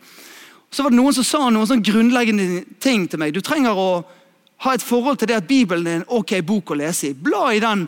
Så 0.71 0.83
var 0.83 0.93
det 0.93 0.99
noen 0.99 1.15
som 1.17 1.25
sa 1.25 1.41
noen 1.49 1.67
sånn 1.67 1.83
grunnleggende 1.83 2.63
ting 2.79 3.07
til 3.09 3.19
meg. 3.19 3.33
Du 3.33 3.41
trenger 3.41 3.75
å 3.75 3.89
ha 4.63 4.73
et 4.75 4.85
forhold 4.85 5.19
til 5.19 5.31
det 5.31 5.39
at 5.39 5.49
Bibelen 5.49 5.87
er 5.87 5.99
en 5.99 6.09
ok 6.19 6.37
bok 6.45 6.71
å 6.71 6.79
lese 6.79 7.09
i. 7.09 7.13
Bla 7.15 7.49
i 7.55 7.61
den 7.63 7.87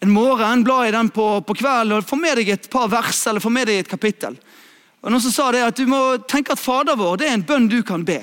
en 0.00 0.12
morgen, 0.14 0.62
bla 0.66 0.84
i 0.86 0.92
den 0.94 1.08
på, 1.10 1.40
på 1.42 1.56
kvelden 1.58 1.96
og 1.96 2.06
få 2.06 2.18
med 2.20 2.38
deg 2.38 2.52
et 2.54 2.68
par 2.70 2.86
vers 2.90 3.24
eller 3.26 3.42
få 3.42 3.50
med 3.50 3.66
deg 3.66 3.82
et 3.82 3.90
kapittel. 3.90 4.36
Og 5.02 5.10
Noen 5.10 5.22
som 5.22 5.34
sa 5.34 5.48
det 5.54 5.62
at 5.62 5.78
Du 5.78 5.86
må 5.90 6.18
tenke 6.30 6.54
at 6.54 6.62
Fader 6.62 6.98
vår 6.98 7.18
det 7.18 7.30
er 7.30 7.38
en 7.38 7.46
bønn 7.46 7.68
du 7.70 7.80
kan 7.86 8.04
be. 8.06 8.20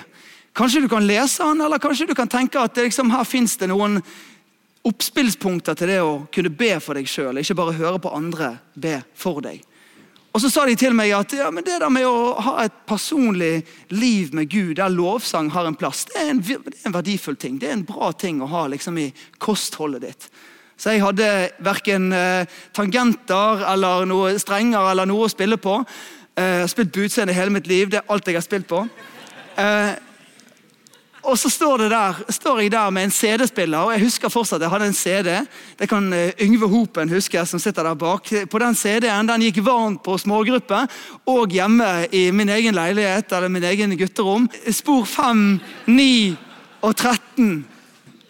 Kanskje 0.56 0.86
du 0.86 0.88
kan 0.92 1.04
lese 1.04 1.44
den, 1.44 1.66
eller 1.66 1.82
kanskje 1.84 2.08
du 2.08 2.16
kan 2.16 2.32
tenke 2.32 2.62
at 2.62 2.78
liksom, 2.80 3.12
her 3.12 3.28
fins 3.28 3.58
det 3.60 3.68
noen 3.68 4.00
oppspillspunkter 4.86 5.78
til 5.78 5.92
det 5.92 6.02
å 6.04 6.26
kunne 6.34 6.52
be 6.54 6.76
for 6.84 6.98
deg 6.98 7.10
sjøl, 7.10 7.42
ikke 7.42 7.58
bare 7.58 7.78
høre 7.80 8.02
på 8.02 8.14
andre 8.16 8.56
be 8.74 9.00
for 9.18 9.42
deg. 9.46 9.64
Og 10.36 10.42
Så 10.44 10.50
sa 10.52 10.66
de 10.68 10.76
til 10.76 10.92
meg 10.92 11.14
at 11.16 11.32
ja, 11.32 11.48
det 11.48 11.78
der 11.80 11.92
med 11.94 12.04
å 12.04 12.34
ha 12.44 12.58
et 12.66 12.74
personlig 12.90 13.64
liv 13.96 14.34
med 14.36 14.50
Gud, 14.52 14.74
der 14.76 14.92
lovsang 14.92 15.48
har 15.54 15.70
en 15.70 15.78
plass, 15.80 16.04
det 16.10 16.20
er 16.20 16.34
en, 16.34 16.42
det 16.44 16.58
er 16.60 16.90
en 16.90 16.96
verdifull 16.98 17.38
ting. 17.40 17.56
Det 17.56 17.70
er 17.70 17.78
en 17.78 17.86
bra 17.88 18.12
ting 18.12 18.42
å 18.44 18.50
ha 18.52 18.66
liksom, 18.68 19.00
i 19.00 19.14
kostholdet 19.40 20.04
ditt. 20.04 20.28
Så 20.76 20.92
jeg 20.92 21.06
hadde 21.06 21.30
verken 21.64 22.10
eh, 22.12 22.52
tangenter 22.76 23.64
eller 23.72 24.04
noe 24.12 24.34
strenger 24.42 24.92
eller 24.92 25.08
noe 25.08 25.30
å 25.30 25.32
spille 25.32 25.56
på. 25.56 25.78
Eh, 26.36 26.44
jeg 26.44 26.66
har 26.66 26.74
spilt 26.74 26.92
på 26.92 27.06
utseende 27.08 27.38
hele 27.38 27.56
mitt 27.56 27.72
liv. 27.72 27.88
Det 27.94 28.02
er 28.02 28.12
alt 28.12 28.28
jeg 28.28 28.36
har 28.36 28.44
spilt 28.44 28.68
på. 28.68 28.84
Eh, 29.56 29.94
og 31.26 31.38
så 31.40 31.50
står, 31.50 31.86
der, 31.90 32.20
står, 32.30 32.60
jeg 32.62 32.72
der 32.72 32.90
med 32.94 33.08
en 33.08 33.14
CD-spiller, 33.14 33.88
og 33.88 33.94
jeg 33.96 34.04
husker 34.06 34.30
fortsatt 34.30 34.62
jeg 34.62 34.70
hadde 34.70 34.90
en 34.92 34.98
CD. 34.98 35.32
Det 35.80 35.88
kan 35.90 36.08
eh, 36.14 36.34
Yngve 36.46 36.70
Hopen 36.70 37.10
huske, 37.10 37.42
som 37.46 37.62
sitter 37.62 37.88
der 37.88 37.98
bak. 38.00 38.30
På 38.52 38.62
Den 38.62 38.78
CD-en 38.78 39.30
den 39.30 39.46
gikk 39.48 39.64
varmt 39.66 40.04
på 40.06 40.18
smågruppe 40.22 40.84
og 41.32 41.56
hjemme 41.56 42.08
i 42.14 42.28
min 42.32 42.52
egen 42.54 42.78
leilighet 42.78 43.34
eller 43.34 43.50
min 43.50 43.66
egen 43.66 43.98
gutterom. 43.98 44.50
Spor 44.70 45.06
5, 45.10 45.60
9 45.88 46.38
og 46.86 46.94
13 46.94 47.66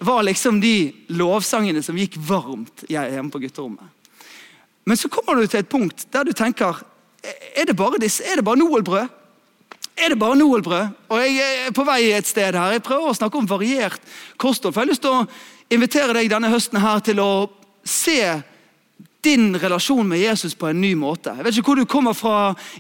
var 0.06 0.24
liksom 0.24 0.62
de 0.64 0.94
lovsangene 1.16 1.84
som 1.84 1.98
gikk 2.00 2.18
varmt 2.28 2.88
hjemme 2.90 3.32
på 3.32 3.44
gutterommet. 3.44 3.92
Men 4.86 4.98
så 4.98 5.10
kommer 5.10 5.36
du 5.36 5.48
til 5.48 5.64
et 5.64 5.70
punkt 5.72 6.08
der 6.14 6.24
du 6.24 6.32
tenker 6.36 6.84
er 7.56 7.66
det 7.66 7.74
bare, 7.74 7.98
disse, 7.98 8.24
er 8.24 8.38
det 8.38 8.46
bare 8.46 8.60
Noel-brød? 8.60 9.08
Er 9.96 10.12
det 10.12 10.20
bare 10.20 10.36
Noel-brød. 10.36 10.88
Og 11.10 11.20
jeg 11.22 11.68
er 11.68 11.76
på 11.76 11.86
vei 11.88 12.12
et 12.12 12.28
sted 12.28 12.56
her. 12.56 12.76
Jeg 12.76 12.84
prøver 12.84 13.12
å 13.12 13.18
snakke 13.18 13.40
om 13.40 13.50
variert 13.50 14.02
kosthold. 14.38 14.74
for 14.74 14.82
Jeg 14.82 14.88
har 14.88 14.92
lyst 14.92 15.02
til 15.06 15.16
å 15.16 15.28
invitere 15.72 16.14
deg 16.14 16.30
denne 16.30 16.52
høsten 16.52 16.82
her 16.82 17.00
til 17.00 17.22
å 17.24 17.32
se 17.86 18.20
din 19.26 19.56
relasjon 19.60 20.08
med 20.08 20.22
Jesus 20.22 20.54
på 20.56 20.70
en 20.70 20.80
ny 20.82 20.94
måte. 20.98 21.34
Jeg 21.34 21.46
vet 21.46 21.58
ikke 21.58 21.72
hvor 21.72 21.80
du 21.82 21.90
kommer 21.90 22.16
fra 22.18 22.38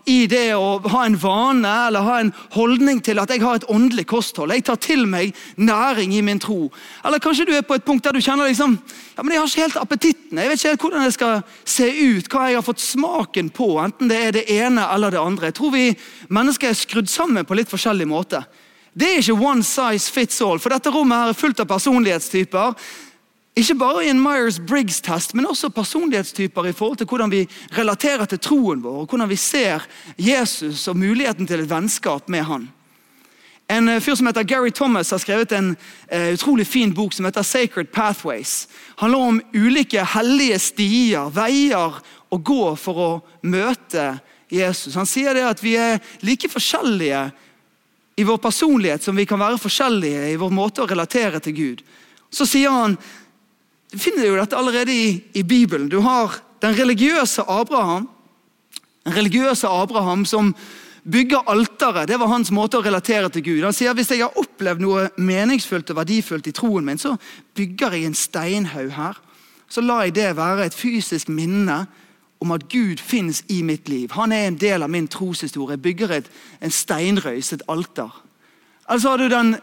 i 0.09 0.25
det 0.29 0.53
å 0.53 0.77
ha 0.93 1.03
en 1.05 1.17
vane 1.19 1.71
eller 1.87 2.05
ha 2.05 2.19
en 2.21 2.31
holdning 2.53 3.01
til 3.05 3.19
at 3.21 3.33
jeg 3.33 3.41
har 3.43 3.59
et 3.59 3.67
åndelig 3.71 4.05
kosthold. 4.11 4.53
Jeg 4.53 4.65
tar 4.67 4.79
til 4.81 5.05
meg 5.09 5.33
næring 5.57 6.13
i 6.15 6.21
min 6.25 6.41
tro. 6.41 6.69
Eller 7.05 7.23
kanskje 7.23 7.47
du 7.49 7.53
er 7.57 7.65
på 7.65 7.77
et 7.77 7.85
punkt 7.85 8.05
der 8.05 8.15
du 8.15 8.21
kjenner 8.23 8.49
liksom, 8.51 8.77
ja, 9.15 9.23
men 9.23 9.33
jeg 9.33 9.41
har 9.41 9.49
ikke 9.51 9.65
helt 9.65 9.81
appetitten. 9.81 10.41
Jeg 10.41 10.51
vet 10.51 10.61
ikke 10.61 10.73
helt 10.75 10.85
hvordan 10.85 11.07
det 11.07 11.15
skal 11.17 11.41
se 11.77 11.89
ut, 11.89 12.29
hva 12.29 12.49
jeg 12.49 12.59
har 12.59 12.67
fått 12.67 12.85
smaken 12.85 13.49
på. 13.55 13.71
Enten 13.81 14.11
det 14.11 14.21
er 14.21 14.37
det 14.37 14.45
ene 14.59 14.85
eller 14.93 15.15
det 15.15 15.23
andre. 15.23 15.49
Jeg 15.49 15.59
tror 15.59 15.73
vi 15.73 15.87
mennesker 16.29 16.69
er 16.69 16.77
skrudd 16.77 17.09
sammen 17.11 17.47
på 17.47 17.57
litt 17.57 17.73
forskjellig 17.73 18.07
måte. 18.09 18.45
Det 18.95 19.09
er 19.09 19.17
ikke 19.19 19.35
one 19.43 19.63
size 19.67 20.07
fits 20.07 20.37
all, 20.39 20.59
for 20.63 20.71
dette 20.71 20.91
rommet 20.93 21.19
her 21.19 21.33
er 21.33 21.35
fullt 21.35 21.59
av 21.59 21.67
personlighetstyper 21.67 22.77
ikke 23.55 23.77
bare 23.79 24.03
i 24.03 24.09
en 24.11 24.19
Myers-Briggs-test, 24.19 25.33
men 25.33 25.47
også 25.47 25.69
personlighetstyper 25.71 26.65
i 26.67 26.73
forhold 26.75 26.97
til 26.99 27.07
hvordan 27.07 27.31
vi 27.31 27.45
relaterer 27.77 28.27
til 28.27 28.39
troen 28.39 28.81
vår, 28.83 28.97
og 29.05 29.07
hvordan 29.09 29.29
vi 29.31 29.37
ser 29.39 29.85
Jesus 30.19 30.87
og 30.91 30.97
muligheten 30.97 31.47
til 31.47 31.63
et 31.63 31.69
vennskap 31.69 32.29
med 32.29 32.43
han. 32.43 32.67
En 33.71 33.89
eh, 33.89 34.01
fyr 34.03 34.17
som 34.19 34.27
heter 34.27 34.43
Gary 34.43 34.69
Thomas 34.75 35.09
har 35.09 35.23
skrevet 35.23 35.55
en 35.55 35.71
uh, 35.73 36.33
utrolig 36.33 36.67
fin 36.67 36.93
bok 36.93 37.13
som 37.13 37.25
heter 37.25 37.41
Sacred 37.41 37.87
Pathways. 37.93 38.67
handler 38.95 39.19
om 39.19 39.41
ulike 39.53 40.03
hellige 40.05 40.59
stier, 40.59 41.31
veier 41.33 41.97
å 42.29 42.37
gå 42.37 42.75
for 42.75 42.99
å 42.99 43.09
møte 43.41 44.19
Jesus. 44.51 44.95
Han 44.95 45.09
sier 45.09 45.33
det 45.33 45.47
at 45.47 45.63
vi 45.63 45.75
er 45.79 45.99
like 46.21 46.49
forskjellige 46.49 47.31
i 48.15 48.23
vår 48.23 48.37
personlighet 48.37 49.03
som 49.03 49.15
vi 49.15 49.25
kan 49.25 49.39
være 49.39 49.57
forskjellige 49.57 50.29
i 50.31 50.39
vår 50.39 50.53
måte 50.53 50.83
å 50.83 50.87
relatere 50.87 51.39
til 51.39 51.55
Gud. 51.55 51.81
Så 52.29 52.45
sier 52.45 52.69
han 52.69 52.97
du 53.95 54.01
finner 54.03 54.27
jo 54.27 54.35
dette 54.35 54.57
allerede 54.59 54.91
i, 54.91 55.11
i 55.39 55.43
Bibelen. 55.47 55.87
Du 55.87 56.01
har 56.03 56.33
den 56.59 56.75
religiøse 56.75 57.45
Abraham. 57.47 58.09
Den 59.05 59.15
religiøse 59.15 59.69
Abraham 59.71 60.25
som 60.27 60.49
bygger 61.11 61.47
alteret. 61.47 62.09
Det 62.09 62.19
var 62.19 62.27
hans 62.27 62.51
måte 62.51 62.81
å 62.81 62.83
relatere 62.83 63.29
til 63.31 63.45
Gud. 63.45 63.61
Han 63.63 63.75
sier 63.77 63.95
hvis 63.95 64.11
jeg 64.11 64.25
har 64.25 64.35
opplevd 64.41 64.83
noe 64.83 65.05
meningsfullt 65.15 65.93
og 65.93 66.01
verdifullt 66.01 66.49
i 66.51 66.55
troen 66.57 66.83
min, 66.83 66.99
så 66.99 67.13
bygger 67.55 67.95
jeg 67.95 68.09
en 68.09 68.19
steinhaug 68.19 68.91
her. 68.97 69.21
Så 69.71 69.85
lar 69.85 70.03
jeg 70.03 70.17
det 70.17 70.33
være 70.35 70.67
et 70.67 70.75
fysisk 70.75 71.31
minne 71.31 71.85
om 72.43 72.51
at 72.51 72.67
Gud 72.67 72.99
finnes 72.99 73.45
i 73.47 73.61
mitt 73.63 73.87
liv. 73.87 74.11
Han 74.17 74.35
er 74.35 74.49
en 74.49 74.59
del 74.59 74.83
av 74.83 74.91
min 74.91 75.07
troshistorie. 75.07 75.77
Jeg 75.77 75.85
bygger 75.87 76.17
et, 76.17 76.31
en 76.59 76.73
steinrøys, 76.83 77.53
et 77.55 77.63
alter. 77.71 78.11
Altså 78.91 79.15
har 79.15 79.23
du 79.23 79.29
den 79.31 79.55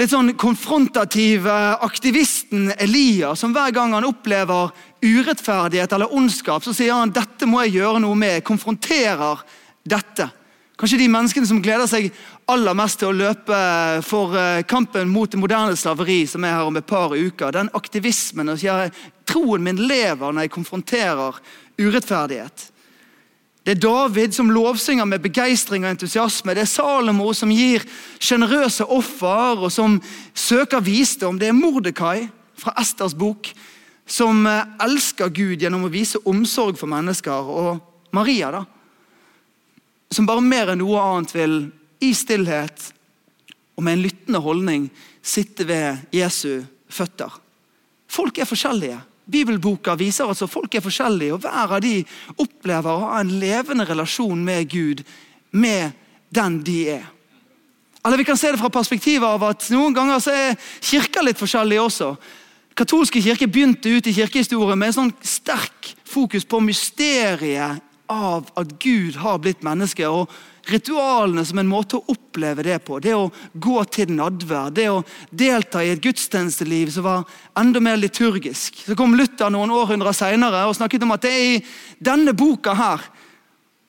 litt 0.00 0.12
sånn 0.12 0.32
konfrontative 0.40 1.54
aktivisten 1.84 2.70
Elia, 2.80 3.34
som 3.36 3.52
hver 3.52 3.74
gang 3.76 3.92
han 3.96 4.06
opplever 4.08 4.72
urettferdighet 5.02 5.92
eller 5.92 6.14
ondskap, 6.14 6.64
så 6.64 6.74
sier 6.76 6.94
han 6.96 7.12
dette 7.12 7.48
må 7.48 7.64
jeg 7.66 7.80
gjøre 7.80 8.00
noe 8.04 8.16
med. 8.18 8.38
Jeg 8.38 8.46
Konfronterer 8.48 9.42
dette. 9.84 10.28
Kanskje 10.80 11.02
de 11.02 11.10
menneskene 11.12 11.46
som 11.46 11.60
gleder 11.62 11.86
seg 11.90 12.08
aller 12.50 12.74
mest 12.74 12.98
til 12.98 13.12
å 13.12 13.14
løpe 13.14 13.58
for 14.06 14.34
eh, 14.38 14.64
kampen 14.66 15.10
mot 15.12 15.30
det 15.30 15.38
moderne 15.38 15.76
slaveri, 15.78 16.24
som 16.26 16.42
er 16.44 16.56
her 16.56 16.66
om 16.66 16.78
et 16.80 16.88
par 16.88 17.12
uker. 17.14 17.52
Den 17.54 17.70
aktivismen 17.76 18.50
og 18.50 18.58
sier 18.58 18.90
troen 19.28 19.62
min 19.62 19.84
lever 19.86 20.32
når 20.32 20.48
jeg 20.48 20.54
konfronterer 20.56 21.38
urettferdighet. 21.78 22.71
Det 23.62 23.76
er 23.76 23.82
David 23.82 24.34
som 24.34 24.50
lovsynger 24.50 25.06
med 25.06 25.22
begeistring 25.22 25.84
og 25.84 25.92
entusiasme. 25.94 26.54
Det 26.54 26.64
er 26.64 26.70
Salomo 26.70 27.28
som 27.36 27.50
gir 27.54 27.84
sjenerøse 28.18 28.86
offer 28.90 29.62
og 29.62 29.70
som 29.70 30.00
søker 30.34 30.82
visdom. 30.82 31.38
Det 31.38 31.52
er 31.52 31.54
Mordekai 31.54 32.26
fra 32.58 32.74
Esters 32.82 33.14
bok 33.14 33.52
som 34.06 34.46
eh, 34.50 34.66
elsker 34.82 35.30
Gud 35.30 35.62
gjennom 35.62 35.86
å 35.86 35.92
vise 35.92 36.18
omsorg 36.26 36.78
for 36.80 36.90
mennesker. 36.90 37.52
Og 37.54 37.78
Maria, 38.18 38.50
da, 38.50 38.64
som 40.12 40.26
bare 40.28 40.42
mer 40.44 40.74
enn 40.74 40.82
noe 40.82 40.98
annet 41.00 41.36
vil 41.36 41.56
i 42.02 42.10
stillhet 42.18 42.90
og 43.78 43.86
med 43.86 43.94
en 43.94 44.04
lyttende 44.04 44.42
holdning 44.42 44.90
sitte 45.22 45.64
ved 45.68 46.02
Jesu 46.12 46.64
føtter. 46.92 47.30
Folk 48.10 48.42
er 48.42 48.50
forskjellige. 48.50 48.98
Bibelboka 49.30 49.94
viser 49.98 50.26
altså 50.26 50.48
folk 50.50 50.74
er 50.74 50.84
forskjellige, 50.84 51.34
og 51.34 51.44
hver 51.44 51.76
av 51.76 51.82
de 51.84 52.00
opplever 52.42 52.90
å 52.90 53.04
ha 53.06 53.20
en 53.20 53.32
levende 53.40 53.86
relasjon 53.88 54.44
med 54.44 54.70
Gud, 54.70 55.04
med 55.52 55.92
den 56.32 56.60
de 56.64 56.78
er. 56.98 57.08
Eller 58.04 58.18
Vi 58.18 58.24
kan 58.24 58.36
se 58.36 58.50
det 58.50 58.58
fra 58.58 58.68
perspektivet 58.72 59.26
av 59.26 59.42
at 59.46 59.68
noen 59.70 59.94
ganger 59.94 60.18
så 60.18 60.32
er 60.34 60.56
kirka 60.80 61.22
litt 61.22 61.38
forskjellig 61.38 61.78
også. 61.80 62.16
Katolske 62.74 63.22
kirke 63.22 63.46
begynte 63.46 63.92
ut 63.92 64.06
i 64.06 64.14
kirkehistorien 64.16 64.78
med 64.78 64.90
en 64.90 64.96
sånn 64.96 65.12
sterk 65.22 65.92
fokus 66.08 66.44
på 66.48 66.58
mysteriet 66.64 67.82
av 68.10 68.48
at 68.58 68.72
Gud 68.82 69.20
har 69.22 69.38
blitt 69.38 69.62
menneske. 69.62 70.08
og 70.08 70.30
ritualene 70.70 71.44
som 71.46 71.58
en 71.58 71.70
måte 71.70 71.98
å 71.98 72.12
oppleve 72.12 72.62
det 72.66 72.78
på. 72.86 73.00
Det 73.02 73.14
å 73.16 73.30
gå 73.54 73.82
til 73.90 74.12
nadvær, 74.14 74.70
det 74.74 74.88
å 74.92 75.02
delta 75.30 75.82
i 75.82 75.90
et 75.92 76.02
gudstjenesteliv 76.02 76.92
som 76.94 77.06
var 77.06 77.24
enda 77.58 77.82
mer 77.82 77.98
liturgisk. 77.98 78.84
Så 78.86 78.96
kom 78.98 79.16
Luther 79.18 79.50
noen 79.50 79.74
århundrer 79.74 80.14
senere 80.16 80.66
og 80.68 80.76
snakket 80.78 81.02
om 81.06 81.16
at 81.16 81.26
det 81.26 81.32
er 81.32 81.48
i 81.48 81.64
denne 81.98 82.36
boka 82.36 82.76
her 82.78 83.10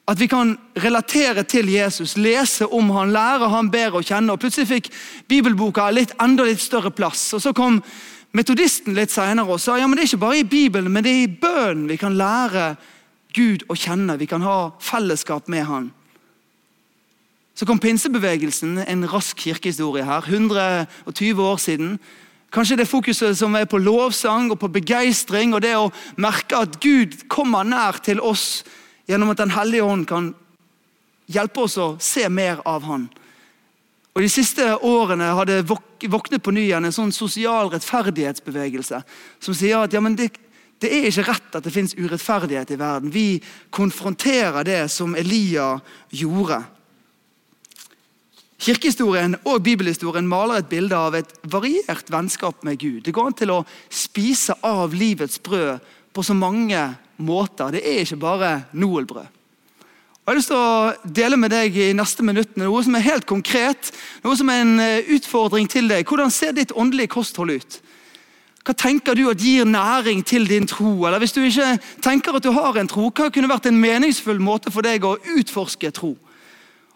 at 0.03 0.19
vi 0.19 0.27
kan 0.27 0.57
relatere 0.83 1.45
til 1.47 1.69
Jesus, 1.71 2.17
lese 2.19 2.67
om 2.67 2.89
han, 2.91 3.13
lære 3.15 3.47
han 3.53 3.69
bedre 3.71 4.01
å 4.01 4.03
kjenne. 4.03 4.33
og 4.33 4.41
Plutselig 4.41 4.67
fikk 4.67 4.89
bibelboka 5.31 5.87
litt, 5.95 6.11
enda 6.19 6.43
litt 6.43 6.59
større 6.59 6.91
plass. 6.91 7.29
og 7.33 7.41
Så 7.41 7.53
kom 7.55 7.79
metodisten 8.35 8.97
litt 8.97 9.13
senere 9.13 9.47
og 9.47 9.61
sa 9.63 9.77
ja, 9.79 9.87
men 9.87 9.95
det 9.95 10.03
er 10.03 10.11
ikke 10.11 10.25
bare 10.25 10.41
i 10.41 10.49
Bibelen, 10.49 10.91
men 10.91 11.05
det 11.05 11.13
er 11.13 11.23
i 11.23 11.31
bønnen 11.31 11.87
vi 11.87 11.97
kan 12.01 12.17
lære 12.19 12.73
Gud 13.33 13.63
å 13.71 13.77
kjenne. 13.79 14.19
Vi 14.19 14.27
kan 14.27 14.43
ha 14.43 14.73
fellesskap 14.83 15.47
med 15.47 15.65
han. 15.69 15.91
Så 17.53 17.65
kom 17.69 17.79
pinsebevegelsen, 17.79 18.79
en 18.81 19.05
rask 19.09 19.37
kirkehistorie 19.37 20.05
her, 20.05 20.25
120 20.25 21.41
år 21.41 21.57
siden. 21.61 21.99
Kanskje 22.53 22.77
det 22.77 22.89
fokuset 22.89 23.37
som 23.37 23.55
er 23.55 23.65
på 23.69 23.77
lovsang 23.77 24.51
og 24.51 24.59
på 24.61 24.71
begeistring, 24.73 25.53
og 25.53 25.61
det 25.61 25.75
å 25.77 25.91
merke 26.17 26.57
at 26.65 26.79
Gud 26.81 27.27
kommer 27.29 27.65
nær 27.65 28.01
til 28.05 28.21
oss 28.21 28.63
gjennom 29.09 29.33
at 29.33 29.41
Den 29.41 29.53
hellige 29.53 29.83
ånd 29.83 30.07
kan 30.09 30.33
hjelpe 31.29 31.65
oss 31.65 31.77
å 31.77 31.95
se 32.01 32.27
mer 32.29 32.61
av 32.65 32.85
Han. 32.89 33.07
Og 34.13 34.21
De 34.21 34.29
siste 34.29 34.65
årene 34.85 35.31
har 35.33 35.49
det 35.49 35.63
våknet 35.65 36.43
på 36.43 36.53
ny 36.53 36.67
igjen 36.67 36.85
en 36.85 36.93
sånn 36.93 37.13
sosial 37.13 37.71
rettferdighetsbevegelse 37.73 39.01
som 39.41 39.57
sier 39.57 39.81
at 39.81 39.93
ja, 39.93 40.01
men 40.01 40.17
det, 40.17 40.29
det 40.81 40.91
er 40.93 41.09
ikke 41.09 41.25
rett 41.31 41.57
at 41.57 41.65
det 41.65 41.73
fins 41.73 41.97
urettferdighet 41.97 42.73
i 42.73 42.77
verden. 42.77 43.13
Vi 43.13 43.41
konfronterer 43.73 44.65
det 44.65 44.83
som 44.93 45.15
Elia 45.17 45.79
gjorde. 46.13 46.61
Kirkehistorien 48.63 49.35
og 49.43 49.63
bibelhistorien 49.65 50.27
maler 50.27 50.61
et 50.61 50.69
bilde 50.71 50.95
av 50.95 51.17
et 51.17 51.31
variert 51.51 52.07
vennskap 52.11 52.61
med 52.63 52.77
Gud. 52.79 53.01
Det 53.03 53.11
går 53.11 53.27
an 53.27 53.35
til 53.35 53.51
å 53.51 53.63
spise 53.91 54.55
av 54.63 54.95
livets 54.95 55.41
brød 55.43 55.83
på 56.15 56.23
så 56.23 56.35
mange 56.37 56.79
måter. 57.19 57.73
Det 57.75 57.81
er 57.83 58.05
ikke 58.05 58.21
bare 58.21 58.51
Noel-brød. 58.71 59.27
Jeg 60.23 60.31
har 60.31 60.37
lyst 60.39 60.53
til 60.53 60.55
å 60.55 61.11
dele 61.19 61.35
med 61.35 61.51
deg 61.51 61.75
i 61.75 61.89
neste 61.91 62.23
minutt 62.23 62.55
noe 62.55 62.83
som 62.85 62.95
er 62.95 63.03
helt 63.03 63.27
konkret. 63.27 63.91
Noe 64.23 64.39
som 64.39 64.47
er 64.47 64.61
en 64.63 64.77
eh, 64.79 65.09
utfordring 65.17 65.67
til 65.67 65.91
deg. 65.91 66.07
Hvordan 66.07 66.31
ser 66.31 66.55
ditt 66.55 66.71
åndelige 66.71 67.11
kosthold 67.17 67.57
ut? 67.57 67.81
Hva 68.63 68.71
tenker 68.79 69.19
du 69.19 69.25
at 69.27 69.43
gir 69.43 69.67
næring 69.67 70.23
til 70.23 70.47
din 70.47 70.69
tro? 70.71 70.93
Eller 71.03 71.19
Hvis 71.19 71.35
du 71.35 71.41
ikke 71.43 71.73
tenker 71.99 72.39
at 72.39 72.47
du 72.47 72.53
har 72.55 72.79
en 72.79 72.87
tro, 72.87 73.09
hva 73.11 73.27
kunne 73.27 73.51
vært 73.51 73.67
en 73.67 73.81
meningsfull 73.83 74.39
måte 74.39 74.71
for 74.71 74.87
deg 74.87 75.03
å 75.03 75.17
utforske 75.35 75.91
tro? 75.91 76.15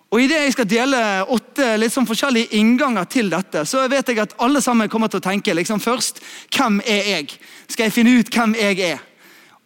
Og 0.08 0.22
i 0.24 0.28
det 0.32 0.38
jeg 0.40 0.54
skal 0.56 0.68
dele 0.72 1.00
åtte 1.36 1.74
litt 1.76 1.92
sånn 1.92 2.08
forskjellige 2.08 2.56
innganger 2.56 3.10
til 3.12 3.32
dette, 3.32 3.66
så 3.68 3.84
vet 3.92 4.08
jeg 4.08 4.22
at 4.24 4.38
alle 4.44 4.62
sammen 4.64 4.88
kommer 4.92 5.12
til 5.12 5.20
å 5.20 5.26
tenke 5.26 5.56
liksom 5.56 5.82
først 5.84 6.22
hvem 6.56 6.80
er 6.88 7.10
jeg? 7.12 7.34
Skal 7.68 7.90
jeg 7.90 7.96
finne 7.96 8.14
ut 8.16 8.32
hvem 8.32 8.56
jeg 8.56 8.80
er? 8.94 9.02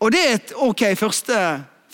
Og 0.02 0.10
det 0.14 0.22
er 0.26 0.40
et 0.40 0.56
ok 0.58 0.88
første, 0.98 1.38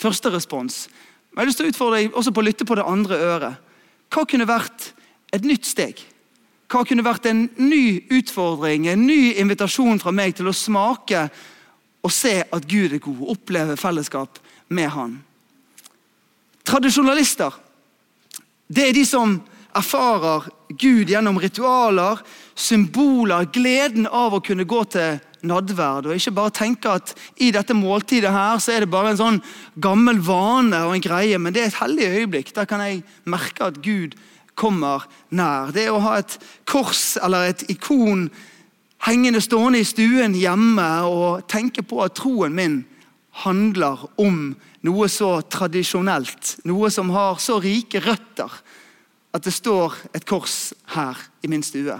første 0.00 0.32
respons. 0.32 0.86
Men 0.88 1.42
jeg 1.42 1.44
har 1.44 1.50
lyst 1.50 1.60
til 1.60 1.68
å 1.68 1.74
utfordre 1.74 2.00
deg 2.00 2.16
også 2.16 2.32
på 2.32 2.40
å 2.40 2.46
lytte 2.48 2.68
på 2.68 2.78
det 2.78 2.88
andre 2.88 3.20
øret. 3.28 3.60
Hva 4.08 4.24
kunne 4.24 4.48
vært 4.48 4.92
et 5.36 5.44
nytt 5.44 5.68
steg? 5.68 6.00
Hva 6.72 6.86
kunne 6.88 7.04
vært 7.04 7.28
en 7.28 7.44
ny 7.60 8.00
utfordring, 8.16 8.88
en 8.88 9.04
ny 9.08 9.34
invitasjon 9.40 10.00
fra 10.00 10.12
meg 10.12 10.38
til 10.40 10.48
å 10.48 10.56
smake 10.56 11.26
og 12.00 12.12
se 12.14 12.38
at 12.44 12.68
Gud 12.68 12.96
er 12.96 13.04
god, 13.04 13.24
oppleve 13.36 13.76
fellesskap 13.76 14.40
med 14.72 14.88
Han? 14.96 15.16
Tradisjonalister 16.64 17.67
det 18.68 18.88
er 18.88 18.96
de 18.96 19.04
som 19.08 19.38
erfarer 19.76 20.48
Gud 20.68 21.08
gjennom 21.08 21.38
ritualer, 21.40 22.20
symboler, 22.58 23.48
gleden 23.52 24.08
av 24.10 24.36
å 24.36 24.42
kunne 24.44 24.66
gå 24.68 24.82
til 24.92 25.18
nadverd. 25.48 26.08
Og 26.08 26.18
ikke 26.18 26.34
bare 26.36 26.54
tenke 26.54 26.92
at 26.98 27.14
i 27.40 27.50
dette 27.54 27.76
måltidet 27.76 28.32
her 28.34 28.58
så 28.60 28.74
er 28.74 28.84
det 28.84 28.92
bare 28.92 29.14
en 29.14 29.20
sånn 29.20 29.40
gammel 29.80 30.20
vane 30.24 30.82
og 30.86 30.96
en 30.96 31.04
greie, 31.04 31.38
men 31.40 31.54
det 31.54 31.62
er 31.62 31.70
et 31.72 31.80
hellig 31.80 32.10
øyeblikk. 32.18 32.52
Der 32.56 32.68
kan 32.68 32.82
jeg 32.84 33.04
merke 33.28 33.70
at 33.70 33.80
Gud 33.84 34.18
kommer 34.58 35.06
nær. 35.30 35.72
Det 35.72 35.86
å 35.90 36.02
ha 36.02 36.18
et 36.18 36.38
kors 36.68 37.16
eller 37.22 37.52
et 37.52 37.64
ikon 37.70 38.28
hengende 39.06 39.40
stående 39.40 39.82
i 39.82 39.86
stuen 39.86 40.34
hjemme 40.34 40.88
og 41.06 41.46
tenke 41.50 41.84
på 41.86 42.02
at 42.02 42.16
troen 42.18 42.56
min 42.56 42.80
handler 43.44 44.08
om 44.18 44.56
noe 44.86 45.08
så 45.10 45.38
tradisjonelt, 45.42 46.58
noe 46.68 46.90
som 46.94 47.10
har 47.10 47.40
så 47.42 47.58
rike 47.62 48.02
røtter 48.04 48.52
at 49.34 49.44
det 49.44 49.52
står 49.52 49.96
et 50.16 50.26
kors 50.26 50.72
her 50.94 51.18
i 51.44 51.50
min 51.50 51.64
stue. 51.64 51.96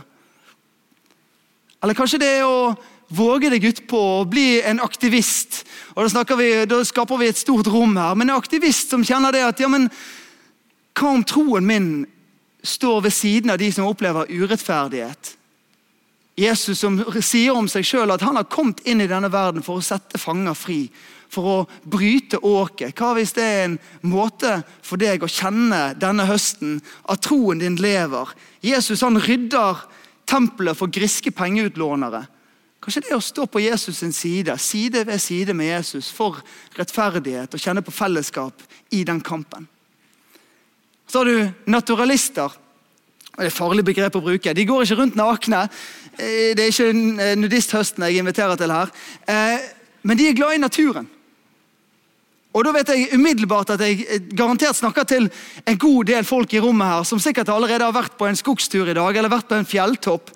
Eller 1.82 1.94
kanskje 1.94 2.20
det 2.22 2.30
er 2.38 2.46
å 2.46 2.72
våge 3.14 3.50
deg 3.52 3.64
utpå 3.70 3.98
og 4.20 4.30
bli 4.32 4.60
en 4.66 4.80
aktivist. 4.84 5.62
Og 5.94 6.08
da, 6.12 6.24
vi, 6.36 6.50
da, 6.68 6.80
skaper 6.84 7.20
vi 7.20 7.30
et 7.30 7.40
stort 7.40 7.70
rom 7.70 7.96
her. 7.96 8.16
Men 8.18 8.30
en 8.30 8.38
aktivist 8.38 8.92
som 8.92 9.04
kjenner 9.06 9.34
det 9.34 9.44
at 9.46 9.60
ja, 9.62 9.70
men 9.70 9.88
hva 10.98 11.12
om 11.14 11.24
troen 11.26 11.66
min 11.66 11.90
står 12.66 13.04
ved 13.06 13.14
siden 13.14 13.54
av 13.54 13.60
de 13.60 13.70
som 13.72 13.86
opplever 13.86 14.30
urettferdighet. 14.32 15.34
Jesus 16.38 16.82
som 16.82 16.98
sier 17.22 17.54
om 17.54 17.68
seg 17.70 17.86
sjøl 17.86 18.12
at 18.14 18.22
han 18.22 18.38
har 18.38 18.50
kommet 18.50 18.82
inn 18.86 19.02
i 19.02 19.08
denne 19.10 19.30
verden 19.32 19.64
for 19.66 19.78
å 19.78 19.84
sette 19.84 20.20
fanger 20.20 20.58
fri. 20.58 20.84
For 21.28 21.44
å 21.44 21.56
bryte 21.84 22.40
åket. 22.40 22.96
Hva 22.96 23.12
hvis 23.18 23.34
det 23.36 23.44
er 23.44 23.64
en 23.66 23.78
måte 24.08 24.62
for 24.80 25.00
deg 25.00 25.22
å 25.22 25.28
kjenne 25.28 25.92
denne 26.00 26.24
høsten 26.28 26.78
at 27.04 27.22
troen 27.26 27.60
din 27.60 27.76
lever? 27.76 28.32
Jesus 28.64 29.04
han 29.04 29.20
rydder 29.20 29.84
tempelet 30.28 30.76
for 30.76 30.92
griske 30.92 31.32
pengeutlånere. 31.36 32.24
Kanskje 32.84 33.02
det 33.08 33.16
å 33.16 33.24
stå 33.24 33.44
på 33.50 33.60
Jesus' 33.60 33.98
sin 34.00 34.14
side, 34.14 34.54
side 34.62 35.02
ved 35.04 35.20
side 35.20 35.52
med 35.56 35.68
Jesus 35.68 36.12
for 36.14 36.38
rettferdighet 36.78 37.52
og 37.52 37.60
kjenne 37.60 37.82
på 37.84 37.92
fellesskap 37.92 38.62
i 38.94 39.02
den 39.04 39.20
kampen. 39.20 39.66
Så 41.08 41.20
har 41.20 41.28
du 41.28 41.70
naturalister. 41.72 42.54
Det 43.38 43.46
er 43.46 43.50
et 43.50 43.54
farlig 43.54 43.84
begrep 43.86 44.16
å 44.18 44.22
bruke. 44.22 44.54
De 44.54 44.66
går 44.66 44.84
ikke 44.84 44.98
rundt 44.98 45.18
nakne. 45.18 45.66
Eh, 46.18 46.54
det 46.56 46.64
er 46.64 46.72
ikke 46.72 46.88
eh, 46.90 47.36
nudisthøsten 47.38 48.04
jeg 48.06 48.22
inviterer 48.22 48.58
til 48.58 48.72
her. 48.74 48.92
Eh, 49.30 49.68
men 50.02 50.18
de 50.18 50.28
er 50.28 50.36
glad 50.38 50.56
i 50.56 50.62
naturen. 50.62 51.08
Og 52.58 52.64
da 52.66 52.72
vet 52.74 52.90
jeg 52.90 53.12
umiddelbart 53.14 53.70
at 53.76 53.82
jeg 53.86 54.24
garantert 54.34 54.74
snakker 54.74 55.06
til 55.06 55.28
en 55.62 55.78
god 55.78 56.08
del 56.10 56.26
folk 56.26 56.56
i 56.56 56.62
rommet 56.62 56.90
her, 56.90 57.04
som 57.06 57.20
sikkert 57.22 57.52
allerede 57.54 57.86
har 57.86 57.94
vært 57.94 58.16
på 58.18 58.26
en 58.26 58.38
skogstur 58.38 58.90
i 58.90 58.96
dag 58.98 59.14
eller 59.14 59.30
vært 59.30 59.46
på 59.46 59.54
en 59.54 59.68
fjelltopp. 59.68 60.32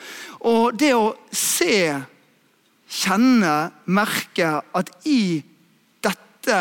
Og 0.46 0.76
det 0.78 0.92
å 0.94 1.16
se, 1.34 1.96
kjenne, 3.02 3.56
merke 3.90 4.52
at 4.62 4.94
i 5.10 5.42
dette 6.04 6.60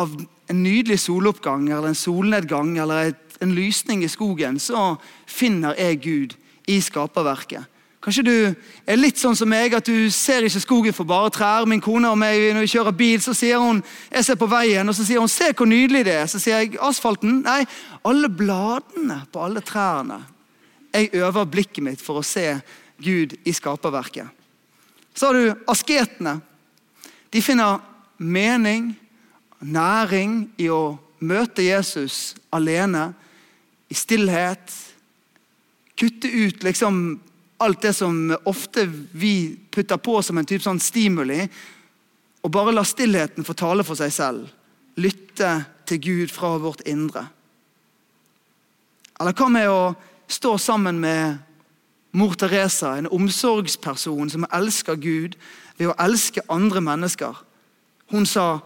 av 0.00 0.12
en 0.50 0.62
nydelig 0.66 0.98
soloppgang 1.06 1.70
eller 1.70 1.88
en 1.88 1.96
solnedgang 1.96 2.76
eller 2.82 3.14
en 3.40 3.56
lysning 3.56 4.04
i 4.04 4.12
skogen, 4.12 4.60
så 4.60 4.98
finner 5.24 5.78
jeg 5.80 6.02
Gud 6.04 6.36
i 6.68 6.82
skaperverket. 6.84 7.64
Kanskje 8.00 8.22
du 8.24 8.36
er 8.88 8.96
litt 8.96 9.20
sånn 9.20 9.36
som 9.36 9.48
meg, 9.52 9.74
at 9.76 9.84
du 9.84 10.08
ser 10.12 10.46
ikke 10.48 10.62
skogen 10.62 10.94
for 10.96 11.08
bare 11.08 11.28
trær. 11.34 11.66
Min 11.68 11.82
kone 11.84 12.08
og 12.08 12.16
meg, 12.18 12.54
Når 12.54 12.64
vi 12.64 12.72
kjører 12.72 12.96
bil, 12.96 13.20
så 13.20 13.34
sier 13.36 13.60
hun 13.60 13.82
jeg 14.10 14.24
ser 14.24 14.38
på 14.40 14.48
veien, 14.48 14.88
og 14.88 14.94
så 14.94 15.04
sier 15.04 15.20
hun 15.20 15.28
'se 15.28 15.52
hvor 15.52 15.66
nydelig 15.66 16.04
det 16.04 16.14
er'. 16.14 16.26
Så 16.26 16.38
sier 16.38 16.58
jeg 16.58 16.78
'asfalten'? 16.80 17.42
Nei, 17.42 17.66
alle 18.04 18.28
bladene 18.28 19.26
på 19.32 19.44
alle 19.44 19.60
trærne. 19.60 20.24
Jeg 20.94 21.10
øver 21.14 21.44
blikket 21.44 21.84
mitt 21.84 22.00
for 22.00 22.18
å 22.18 22.24
se 22.24 22.60
Gud 22.98 23.36
i 23.44 23.52
skaperverket. 23.52 24.28
Så 25.14 25.26
har 25.26 25.32
du 25.32 25.54
asketene. 25.68 26.40
De 27.32 27.42
finner 27.42 27.80
mening, 28.18 28.96
næring 29.60 30.50
i 30.58 30.68
å 30.68 30.98
møte 31.20 31.62
Jesus 31.62 32.34
alene, 32.52 33.14
i 33.90 33.94
stillhet. 33.94 34.72
Kutte 35.96 36.28
ut 36.28 36.62
liksom 36.62 37.20
alt 37.60 37.82
det 37.82 37.92
som 37.96 38.30
ofte 38.48 38.86
vi 39.12 39.56
putter 39.70 40.00
på 40.00 40.20
som 40.24 40.38
en 40.40 40.48
type 40.48 40.64
sånn 40.64 40.80
stimuli, 40.80 41.44
og 42.40 42.52
bare 42.54 42.72
la 42.72 42.84
stillheten 42.88 43.44
få 43.44 43.54
tale 43.58 43.84
for 43.84 43.98
seg 44.00 44.12
selv. 44.14 44.48
Lytte 45.00 45.52
til 45.88 46.00
Gud 46.00 46.32
fra 46.32 46.54
vårt 46.60 46.82
indre. 46.88 47.26
Eller 49.20 49.36
hva 49.36 49.48
med 49.52 49.68
å 49.68 49.92
stå 50.30 50.54
sammen 50.58 51.00
med 51.02 51.36
mor 52.16 52.32
Teresa, 52.40 52.94
en 52.96 53.10
omsorgsperson 53.12 54.32
som 54.32 54.48
elsker 54.48 54.96
Gud 54.96 55.36
ved 55.76 55.90
å 55.90 55.98
elske 56.00 56.44
andre 56.48 56.80
mennesker? 56.84 57.36
Hun 58.10 58.26
sa 58.26 58.62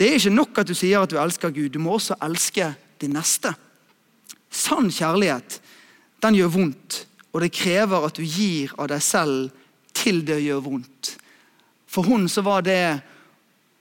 det 0.00 0.08
er 0.08 0.16
ikke 0.16 0.34
nok 0.34 0.58
at 0.58 0.70
du 0.70 0.74
sier 0.74 1.04
at 1.04 1.12
du 1.12 1.18
elsker 1.20 1.52
Gud, 1.54 1.74
du 1.74 1.78
må 1.78 1.98
også 1.98 2.16
elske 2.24 2.72
de 2.98 3.10
neste. 3.12 3.52
Sann 4.50 4.88
kjærlighet 4.90 5.60
den 6.24 6.38
gjør 6.38 6.54
vondt, 6.56 7.02
og 7.32 7.40
det 7.40 7.52
krever 7.54 8.06
at 8.06 8.18
du 8.18 8.24
gir 8.24 8.72
av 8.76 8.90
deg 8.92 9.02
selv 9.04 9.50
til 9.96 10.20
det 10.26 10.40
gjør 10.44 10.64
vondt. 10.66 11.14
For 11.88 12.06
hun 12.08 12.28
så 12.28 12.44
var 12.44 12.64
det 12.64 12.82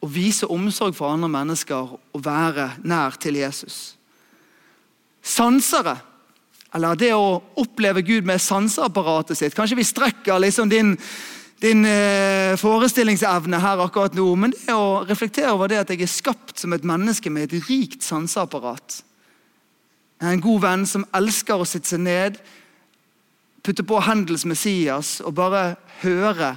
å 0.01 0.09
vise 0.09 0.49
omsorg 0.49 0.95
for 0.97 1.11
andre 1.13 1.29
mennesker 1.31 1.91
og 1.95 2.23
være 2.25 2.71
nær 2.87 3.19
til 3.21 3.37
Jesus. 3.39 3.97
Sansere, 5.21 5.99
eller 6.73 6.97
det 6.97 7.11
å 7.13 7.41
oppleve 7.61 8.01
Gud 8.07 8.25
med 8.25 8.41
sanseapparatet 8.41 9.37
sitt. 9.37 9.55
Kanskje 9.55 9.77
vi 9.77 9.85
strekker 9.87 10.41
liksom 10.41 10.71
din 10.71 10.95
din 11.61 11.85
eh, 11.85 12.57
forestillingsevne 12.57 13.59
her 13.61 13.83
akkurat 13.83 14.15
nå, 14.17 14.25
men 14.33 14.53
det 14.55 14.73
å 14.73 15.03
reflektere 15.05 15.51
over 15.53 15.69
det 15.69 15.83
at 15.83 15.91
jeg 15.93 16.01
er 16.01 16.09
skapt 16.09 16.57
som 16.57 16.73
et 16.73 16.85
menneske 16.87 17.29
med 17.29 17.51
et 17.51 17.67
rikt 17.67 18.01
sanseapparat. 18.01 19.03
En 20.25 20.41
god 20.41 20.63
venn 20.63 20.87
som 20.89 21.05
elsker 21.17 21.61
å 21.61 21.67
sitte 21.69 21.93
seg 21.93 22.01
ned, 22.01 22.39
putte 23.63 23.85
på 23.85 24.01
Hendels 24.01 24.45
Messias 24.45 25.19
og 25.25 25.35
bare 25.37 25.75
høre 26.01 26.55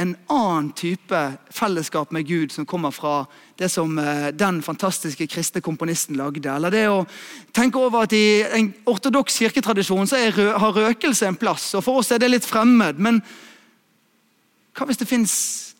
en 0.00 0.14
annen 0.32 0.70
type 0.72 1.18
fellesskap 1.52 2.12
med 2.14 2.24
Gud 2.28 2.54
som 2.54 2.66
kommer 2.66 2.92
fra 2.94 3.26
det 3.60 3.68
som 3.68 3.98
eh, 4.00 4.30
den 4.32 4.62
fantastiske 4.64 5.26
kristne 5.28 5.60
komponisten 5.60 6.16
lagde. 6.16 6.48
Eller 6.48 6.72
det 6.72 6.86
å 6.88 7.02
tenke 7.52 7.82
over 7.82 8.06
at 8.06 8.14
I 8.16 8.40
en 8.56 8.70
ortodoks 8.88 9.36
kirketradisjon 9.42 10.08
så 10.08 10.16
er, 10.16 10.32
har 10.32 10.76
røkelse 10.76 11.28
en 11.28 11.36
plass. 11.36 11.74
og 11.74 11.84
For 11.84 12.00
oss 12.00 12.12
er 12.14 12.22
det 12.22 12.32
litt 12.32 12.48
fremmed. 12.48 12.98
men 12.98 13.20
hva 14.76 14.86
hvis 14.88 15.00
det 15.00 15.10
fins 15.10 15.34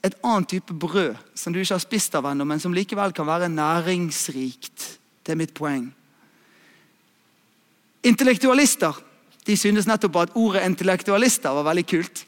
et 0.04 0.16
annet 0.26 0.48
type 0.50 0.74
brød 0.76 1.16
som 1.38 1.54
du 1.54 1.60
ikke 1.60 1.78
har 1.78 1.82
spist 1.82 2.14
av 2.18 2.26
ennå, 2.28 2.44
men 2.44 2.60
som 2.60 2.74
likevel 2.76 3.14
kan 3.16 3.28
være 3.28 3.48
næringsrikt? 3.48 4.88
Det 5.24 5.32
er 5.32 5.40
mitt 5.40 5.54
poeng. 5.56 5.86
Intellektualister 8.04 8.96
de 9.50 9.58
synes 9.58 9.88
nettopp 9.90 10.22
at 10.22 10.34
ordet 10.38 10.64
intellektualister 10.68 11.54
var 11.58 11.66
veldig 11.72 11.86
kult. 11.90 12.24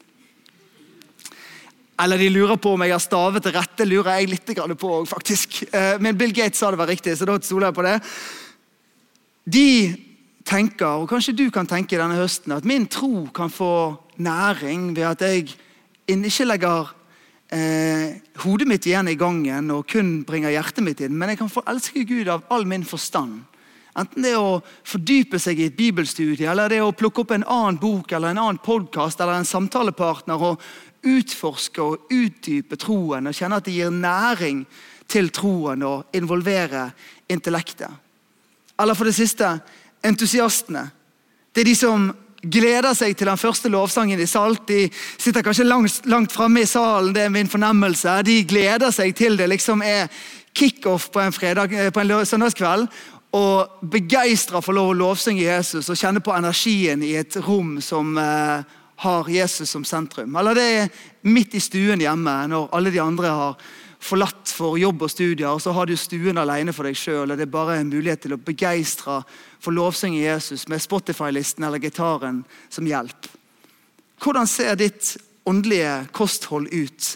Eller 2.03 2.19
de 2.19 2.31
lurer 2.33 2.57
på 2.59 2.73
om 2.73 2.83
jeg 2.83 2.91
har 2.91 3.03
stavet 3.03 3.45
det 3.45 3.53
rette. 3.55 3.85
lurer 3.85 4.17
jeg 4.19 4.31
litt 4.31 4.77
på 4.79 4.95
faktisk. 5.05 5.63
Eh, 5.71 5.99
men 5.99 6.17
Bill 6.17 6.33
Gates 6.33 6.59
sa 6.59 6.71
det 6.71 6.81
var 6.81 6.89
riktig, 6.89 7.15
så 7.17 7.25
da 7.25 7.37
stoler 7.39 7.69
jeg 7.69 7.77
på 7.77 7.85
det. 7.85 7.99
De 9.45 9.69
tenker, 10.43 11.03
og 11.03 11.09
kanskje 11.09 11.35
du 11.37 11.45
kan 11.51 11.67
tenke 11.69 11.99
denne 11.99 12.17
høsten, 12.17 12.51
at 12.51 12.65
min 12.65 12.87
tro 12.87 13.27
kan 13.33 13.49
få 13.49 13.95
næring 14.17 14.91
ved 14.95 15.07
at 15.07 15.21
jeg 15.21 15.55
ikke 16.07 16.47
legger 16.47 16.91
eh, 17.53 18.19
hodet 18.43 18.67
mitt 18.67 18.85
igjen 18.87 19.07
i 19.07 19.15
gangen 19.19 19.71
og 19.71 19.87
kun 19.87 20.23
bringer 20.27 20.51
hjertet 20.51 20.83
mitt 20.83 21.01
inn, 21.01 21.15
men 21.15 21.31
jeg 21.31 21.39
kan 21.39 21.51
få 21.51 21.63
elske 21.69 22.03
Gud 22.07 22.27
av 22.27 22.43
all 22.51 22.65
min 22.67 22.83
forstand. 22.83 23.43
Enten 23.93 24.25
det 24.25 24.33
å 24.37 24.61
fordype 24.89 25.37
seg 25.41 25.59
i 25.59 25.67
et 25.69 25.77
bibelstudie, 25.77 26.47
eller 26.49 26.71
det 26.71 26.81
å 26.81 26.93
plukke 26.97 27.21
opp 27.21 27.35
en 27.35 27.45
annen 27.45 27.77
bok 27.81 28.11
eller 28.11 28.33
en 28.33 28.41
annen 28.41 28.61
podkast 28.63 29.21
eller 29.21 29.37
en 29.37 29.45
samtalepartner 29.45 30.47
og 30.49 30.63
utforske 31.03 31.83
og 31.83 32.13
utdype 32.13 32.79
troen 32.79 33.29
og 33.29 33.37
kjenne 33.37 33.59
at 33.59 33.67
det 33.67 33.75
gir 33.75 33.93
næring 33.93 34.63
til 35.11 35.29
troen 35.35 35.83
og 35.85 36.17
involvere 36.17 36.87
intellektet. 37.29 37.91
Eller 38.81 38.97
for 38.97 39.05
det 39.05 39.15
siste 39.17 39.51
entusiastene. 40.03 40.87
Det 41.53 41.61
er 41.61 41.69
de 41.69 41.77
som 41.77 42.09
gleder 42.43 42.95
seg 42.97 43.15
til 43.15 43.29
den 43.29 43.39
første 43.39 43.69
lovsangen 43.71 44.19
i 44.19 44.27
Salt. 44.27 44.65
De 44.67 44.87
sitter 44.91 45.45
kanskje 45.45 45.67
langt, 45.67 46.01
langt 46.09 46.33
framme 46.33 46.63
i 46.63 46.67
salen, 46.67 47.13
det 47.15 47.27
er 47.27 47.33
min 47.33 47.51
fornemmelse. 47.51 48.21
De 48.25 48.41
gleder 48.47 48.91
seg 48.91 49.13
til 49.15 49.37
det 49.39 49.47
liksom 49.53 49.83
er 49.85 50.09
kickoff 50.53 51.09
på 51.13 51.21
en, 51.23 51.33
fredag, 51.33 51.73
eh, 51.73 51.91
på 51.93 52.01
en 52.03 52.25
søndagskveld. 52.25 52.87
Og 53.33 53.85
begeistra 53.89 54.61
for 54.61 54.77
lov 54.77 54.91
å 54.91 54.97
lovsynge 54.97 55.41
Jesus 55.41 55.89
og 55.89 55.97
kjenne 55.97 56.21
på 56.21 56.35
energien 56.35 57.01
i 57.05 57.15
et 57.17 57.37
rom 57.41 57.79
som 57.81 58.17
eh, 58.21 58.65
har 59.03 59.29
Jesus 59.29 59.71
som 59.73 59.85
sentrum. 59.85 60.35
Eller 60.37 60.59
det 60.59 60.67
er 60.73 60.91
midt 61.25 61.55
i 61.57 61.63
stuen 61.63 62.03
hjemme 62.03 62.35
når 62.51 62.69
alle 62.77 62.93
de 62.93 63.01
andre 63.01 63.31
har 63.33 63.63
forlatt 64.03 64.51
for 64.51 64.77
jobb 64.77 65.05
og 65.05 65.11
studier, 65.11 65.47
og 65.49 65.61
så 65.63 65.71
har 65.75 65.87
du 65.87 65.95
stuen 65.97 66.37
alene 66.37 66.73
for 66.75 66.87
deg 66.87 66.97
sjøl. 66.99 67.33
Det 67.33 67.45
er 67.47 67.51
bare 67.51 67.79
en 67.79 67.91
mulighet 67.91 68.25
til 68.25 68.35
å 68.35 68.41
begeistre 68.41 69.21
for 69.63 69.75
lovsynge 69.75 70.19
Jesus 70.19 70.67
med 70.71 70.83
Spotify-listen 70.83 71.63
eller 71.63 71.81
gitaren 71.81 72.41
som 72.73 72.87
hjelp. 72.87 73.29
Hvordan 74.23 74.47
ser 74.47 74.75
ditt 74.79 75.15
åndelige 75.49 76.03
kosthold 76.15 76.69
ut? 76.71 77.07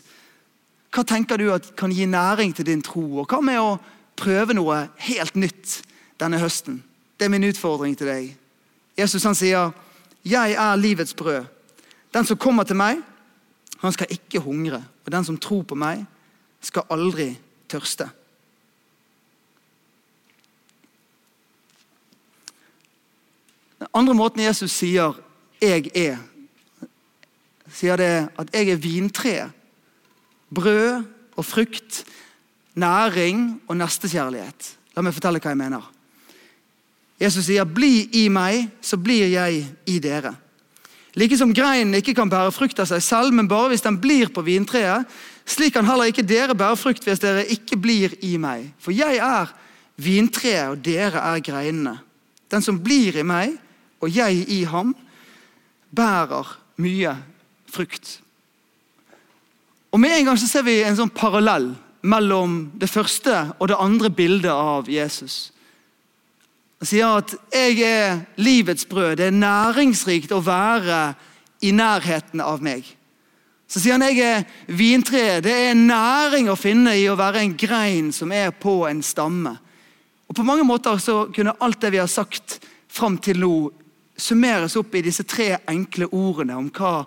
Hva 0.96 1.04
tenker 1.08 1.40
du 1.40 1.52
at 1.54 1.74
kan 1.80 1.92
gi 1.94 2.08
næring 2.10 2.56
til 2.56 2.68
din 2.68 2.82
tro? 2.84 3.04
Og 3.22 3.28
hva 3.28 3.42
med 3.44 3.60
å 3.62 3.78
prøve 4.18 4.56
noe 4.58 4.88
helt 5.10 5.36
nytt 5.38 5.82
denne 6.20 6.40
høsten? 6.40 6.84
Det 7.20 7.26
er 7.26 7.34
min 7.34 7.48
utfordring 7.50 7.98
til 7.98 8.08
deg. 8.08 8.38
Jesus 8.98 9.24
han 9.24 9.36
sier, 9.36 9.72
'Jeg 10.26 10.52
er 10.52 10.76
livets 10.76 11.14
brød'. 11.14 11.46
Den 12.14 12.26
som 12.26 12.38
kommer 12.38 12.64
til 12.64 12.76
meg, 12.76 12.98
han 13.80 13.92
skal 13.92 14.08
ikke 14.10 14.40
hungre. 14.40 14.84
Og 15.06 15.12
den 15.12 15.26
som 15.26 15.38
tror 15.38 15.62
på 15.62 15.76
meg, 15.76 16.06
skal 16.62 16.84
aldri 16.90 17.38
tørste. 17.70 18.10
Den 23.80 23.88
andre 23.94 24.14
måten 24.14 24.42
Jesus 24.42 24.72
sier 24.72 25.14
'jeg 25.62 25.92
er', 25.96 26.18
sier 27.74 27.96
det 27.96 28.30
at 28.40 28.54
jeg 28.54 28.70
er 28.70 28.76
vintreet. 28.76 29.52
Brød 30.56 31.04
og 31.36 31.46
frukt, 31.46 32.06
næring 32.76 33.62
og 33.68 33.78
nestekjærlighet. 33.78 34.78
La 34.96 35.02
meg 35.02 35.14
fortelle 35.14 35.40
hva 35.40 35.50
jeg 35.50 35.58
mener. 35.58 35.97
Jesus 37.20 37.46
sier 37.46 37.66
'bli 37.66 38.10
i 38.14 38.28
meg, 38.30 38.70
så 38.82 38.98
blir 38.98 39.28
jeg 39.28 39.66
i 39.86 40.00
dere'. 40.00 40.36
Like 41.18 41.38
som 41.38 41.54
greinen 41.54 41.96
ikke 41.98 42.14
kan 42.14 42.30
bære 42.30 42.52
frukt 42.52 42.80
av 42.80 42.86
seg 42.86 43.02
selv, 43.02 43.34
men 43.34 43.48
bare 43.48 43.70
hvis 43.70 43.82
den 43.82 43.98
blir 43.98 44.30
på 44.30 44.44
vintreet, 44.46 45.06
slik 45.46 45.74
kan 45.74 45.86
heller 45.86 46.12
ikke 46.12 46.22
dere 46.22 46.56
bære 46.56 46.78
frukt 46.78 47.04
hvis 47.04 47.20
dere 47.20 47.46
ikke 47.46 47.78
blir 47.78 48.14
i 48.22 48.38
meg. 48.38 48.70
For 48.78 48.92
jeg 48.92 49.18
er 49.18 49.50
vintreet, 49.98 50.70
og 50.70 50.86
dere 50.86 51.18
er 51.18 51.42
greinene. 51.42 51.98
Den 52.52 52.62
som 52.62 52.78
blir 52.84 53.18
i 53.18 53.26
meg, 53.26 53.58
og 54.00 54.14
jeg 54.14 54.46
i 54.48 54.64
ham, 54.64 54.94
bærer 55.90 56.54
mye 56.78 57.16
frukt. 57.66 58.20
Og 59.92 60.00
Med 60.00 60.20
en 60.20 60.26
gang 60.26 60.38
så 60.38 60.48
ser 60.48 60.68
vi 60.68 60.84
en 60.84 60.96
sånn 60.96 61.10
parallell 61.10 61.72
mellom 62.06 62.72
det 62.78 62.90
første 62.90 63.48
og 63.58 63.72
det 63.72 63.80
andre 63.80 64.10
bildet 64.14 64.54
av 64.54 64.86
Jesus. 64.86 65.52
Han 66.80 66.88
sier 66.88 67.18
at 67.18 67.36
'jeg 67.54 67.80
er 67.82 68.20
livets 68.38 68.86
brød'. 68.86 69.16
Det 69.16 69.26
er 69.26 69.32
næringsrikt 69.32 70.32
å 70.32 70.40
være 70.46 71.14
i 71.62 71.72
nærheten 71.72 72.42
av 72.42 72.62
meg. 72.62 72.86
Så 73.68 73.80
sier 73.80 73.98
han 73.98 74.02
jeg 74.02 74.20
er 74.20 74.44
vintreet. 74.68 75.44
Det 75.44 75.52
er 75.52 75.74
næring 75.74 76.50
å 76.50 76.56
finne 76.56 76.96
i 76.96 77.08
å 77.10 77.18
være 77.20 77.42
en 77.44 77.58
grein 77.58 78.12
som 78.12 78.32
er 78.32 78.52
på 78.52 78.88
en 78.88 79.02
stamme. 79.04 79.58
Og 80.28 80.36
På 80.36 80.44
mange 80.44 80.64
måter 80.64 80.98
så 80.98 81.26
kunne 81.36 81.56
alt 81.60 81.82
det 81.82 81.92
vi 81.92 81.98
har 81.98 82.08
sagt 82.08 82.60
fram 82.88 83.18
til 83.18 83.40
nå, 83.40 83.72
summeres 84.18 84.76
opp 84.76 84.96
i 84.96 85.02
disse 85.02 85.24
tre 85.24 85.58
enkle 85.68 86.08
ordene 86.12 86.56
om 86.58 86.70
hva 86.70 87.06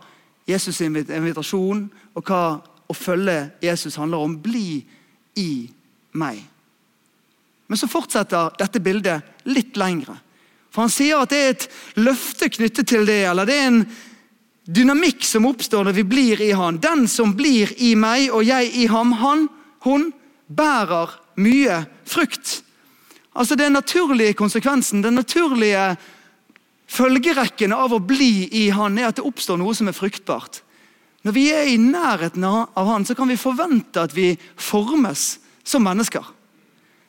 Jesus' 0.48 0.84
invitasjon 0.84 1.90
og 2.14 2.24
hva 2.24 2.60
å 2.90 2.94
følge 2.94 3.50
Jesus 3.62 3.96
handler 3.96 4.18
om. 4.18 4.36
Bli 4.42 4.84
i 5.36 5.70
meg. 6.12 6.42
Men 7.70 7.78
så 7.78 7.86
fortsetter 7.86 8.56
dette 8.58 8.82
bildet 8.82 9.46
litt 9.46 9.78
lengre. 9.78 10.16
For 10.74 10.84
Han 10.84 10.92
sier 10.92 11.22
at 11.22 11.30
det 11.30 11.40
er 11.40 11.52
et 11.54 11.66
løfte 12.02 12.50
knyttet 12.50 12.88
til 12.90 13.06
det, 13.06 13.22
eller 13.30 13.46
det 13.46 13.58
er 13.58 13.68
en 13.68 13.84
dynamikk 14.70 15.22
som 15.26 15.46
oppstår 15.46 15.86
når 15.86 15.98
vi 16.00 16.06
blir 16.06 16.42
i 16.42 16.50
han. 16.54 16.80
Den 16.82 17.06
som 17.10 17.34
blir 17.38 17.70
i 17.78 17.94
meg 17.98 18.30
og 18.34 18.42
jeg 18.46 18.70
i 18.74 18.88
ham, 18.90 19.14
han, 19.22 19.46
hun, 19.86 20.10
bærer 20.50 21.14
mye 21.38 21.84
frukt. 22.10 22.60
Altså 23.38 23.54
Den 23.54 23.72
naturlige 23.78 24.34
konsekvensen, 24.34 25.02
den 25.02 25.14
naturlige 25.14 25.94
følgerekken 26.90 27.72
av 27.72 27.94
å 27.94 28.02
bli 28.02 28.48
i 28.64 28.64
han, 28.74 28.98
er 28.98 29.10
at 29.10 29.20
det 29.20 29.26
oppstår 29.26 29.60
noe 29.62 29.74
som 29.78 29.86
er 29.86 29.94
fruktbart. 29.94 30.64
Når 31.22 31.36
vi 31.36 31.46
er 31.54 31.70
i 31.70 31.78
nærheten 31.78 32.44
av 32.50 32.86
han, 32.88 33.06
så 33.06 33.14
kan 33.14 33.30
vi 33.30 33.38
forvente 33.38 34.02
at 34.02 34.14
vi 34.16 34.32
formes 34.58 35.38
som 35.62 35.84
mennesker. 35.86 36.24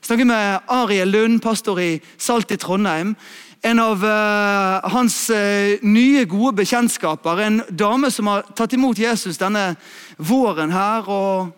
Jeg 0.02 0.08
snakker 0.08 0.26
med 0.26 0.60
Ariel 0.74 1.12
Lund, 1.14 1.42
pastor 1.44 1.78
i 1.78 1.92
Salt 2.18 2.50
i 2.52 2.58
Trondheim 2.58 3.16
en 3.62 3.80
av 3.80 4.02
uh, 4.02 4.90
hans 4.90 5.30
uh, 5.30 5.78
nye, 5.86 6.24
gode 6.26 6.56
bekjentskaper. 6.64 7.42
En 7.46 7.60
dame 7.70 8.10
som 8.10 8.32
har 8.32 8.48
tatt 8.58 8.74
imot 8.74 8.98
Jesus 8.98 9.38
denne 9.38 9.76
våren 10.18 10.74
her. 10.74 11.06
og 11.06 11.52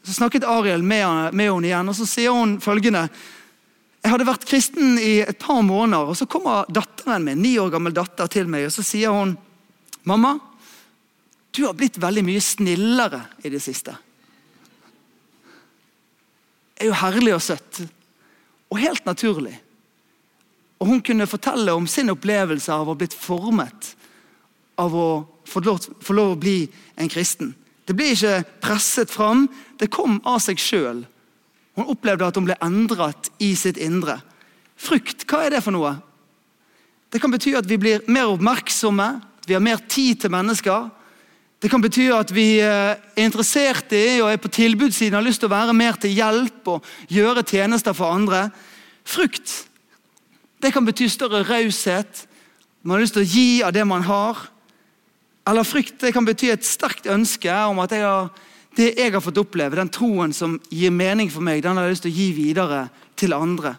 Så 0.00 0.16
snakket 0.16 0.48
Ariel 0.48 0.80
med, 0.80 1.34
med 1.36 1.50
henne 1.50 1.68
igjen, 1.68 1.90
og 1.92 1.98
så 1.98 2.08
sier 2.08 2.32
hun 2.32 2.56
følgende 2.64 3.04
Jeg 4.02 4.14
hadde 4.14 4.26
vært 4.26 4.46
kristen 4.48 4.96
i 4.96 5.18
et 5.26 5.38
par 5.38 5.60
måneder, 5.60 6.08
og 6.08 6.16
så 6.16 6.26
kommer 6.26 6.64
datteren 6.72 7.28
min, 7.28 7.42
ni 7.44 7.58
år 7.60 7.74
gammel 7.76 7.92
datter 7.94 8.32
til 8.32 8.48
meg 8.48 8.70
og 8.70 8.72
så 8.72 8.82
sier 8.82 9.12
hun, 9.12 9.36
'Mamma, 10.02 10.38
du 11.52 11.66
har 11.66 11.76
blitt 11.76 12.00
veldig 12.00 12.24
mye 12.24 12.40
snillere 12.40 13.20
i 13.44 13.52
det 13.52 13.60
siste.' 13.62 13.94
Er 16.82 16.88
jo 16.90 16.98
herlig 16.98 17.36
og 17.36 17.42
søtt, 17.44 17.84
og 18.72 18.80
helt 18.82 19.04
naturlig. 19.06 19.54
Og 20.82 20.88
Hun 20.90 21.02
kunne 21.04 21.30
fortelle 21.30 21.70
om 21.78 21.86
sin 21.86 22.10
opplevelse 22.10 22.72
av 22.74 22.88
å 22.88 22.90
ha 22.90 22.98
blitt 22.98 23.14
formet 23.14 23.92
av 24.82 24.94
å 24.96 25.08
få 25.46 25.62
lov, 25.62 25.84
få 26.02 26.16
lov 26.16 26.32
å 26.34 26.40
bli 26.42 26.56
en 26.98 27.10
kristen. 27.12 27.52
Det 27.86 27.94
ble 27.94 28.12
ikke 28.14 28.42
presset 28.62 29.10
fram, 29.10 29.46
det 29.78 29.92
kom 29.94 30.18
av 30.26 30.40
seg 30.42 30.58
sjøl. 30.58 31.04
Hun 31.78 31.92
opplevde 31.92 32.26
at 32.26 32.38
hun 32.38 32.48
ble 32.48 32.58
endret 32.64 33.30
i 33.42 33.52
sitt 33.58 33.78
indre. 33.78 34.18
Frukt, 34.74 35.22
hva 35.28 35.44
er 35.46 35.54
det 35.54 35.62
for 35.62 35.74
noe? 35.74 35.94
Det 37.12 37.20
kan 37.22 37.30
bety 37.30 37.54
at 37.58 37.68
vi 37.68 37.78
blir 37.78 38.02
mer 38.10 38.32
oppmerksomme, 38.32 39.08
at 39.22 39.46
vi 39.46 39.54
har 39.54 39.62
mer 39.62 39.78
tid 39.86 40.22
til 40.22 40.34
mennesker. 40.34 40.90
Det 41.62 41.70
kan 41.70 41.82
bety 41.82 42.08
at 42.10 42.32
vi 42.34 42.58
eh, 42.58 42.96
er 42.98 43.22
interessert 43.22 43.92
i 43.94 44.18
og 44.18 44.32
er 44.32 44.40
på 44.42 44.50
tilbudssiden 44.50 45.14
har 45.14 45.22
lyst 45.22 45.44
til 45.44 45.46
å 45.46 45.54
være 45.54 45.76
mer 45.78 45.94
til 46.02 46.10
hjelp 46.10 46.72
og 46.72 46.88
gjøre 47.06 47.44
tjenester 47.46 47.94
for 47.94 48.10
andre. 48.10 48.48
Frukt 49.06 49.60
det 50.62 50.72
kan 50.74 50.86
bety 50.86 51.06
større 51.10 51.44
raushet. 51.46 52.24
Man 52.82 52.96
har 52.96 53.04
lyst 53.04 53.14
til 53.14 53.22
å 53.22 53.30
gi 53.30 53.46
av 53.66 53.72
det 53.74 53.84
man 53.86 54.02
har. 54.06 54.42
Eller 55.46 55.66
frykt 55.66 56.02
det 56.02 56.12
kan 56.14 56.26
bety 56.26 56.52
et 56.52 56.66
sterkt 56.66 57.08
ønske 57.10 57.54
om 57.66 57.80
at 57.82 57.94
jeg 57.94 58.04
har, 58.06 58.28
det 58.78 58.92
jeg 58.94 59.14
har 59.14 59.22
fått 59.22 59.40
oppleve, 59.42 59.78
den 59.78 59.90
troen 59.90 60.34
som 60.34 60.60
gir 60.70 60.94
mening 60.94 61.30
for 61.30 61.42
meg, 61.42 61.62
den 61.62 61.78
har 61.78 61.86
jeg 61.86 61.96
lyst 61.96 62.06
til 62.06 62.14
å 62.14 62.18
gi 62.18 62.28
videre 62.36 62.84
til 63.18 63.34
andre. 63.34 63.74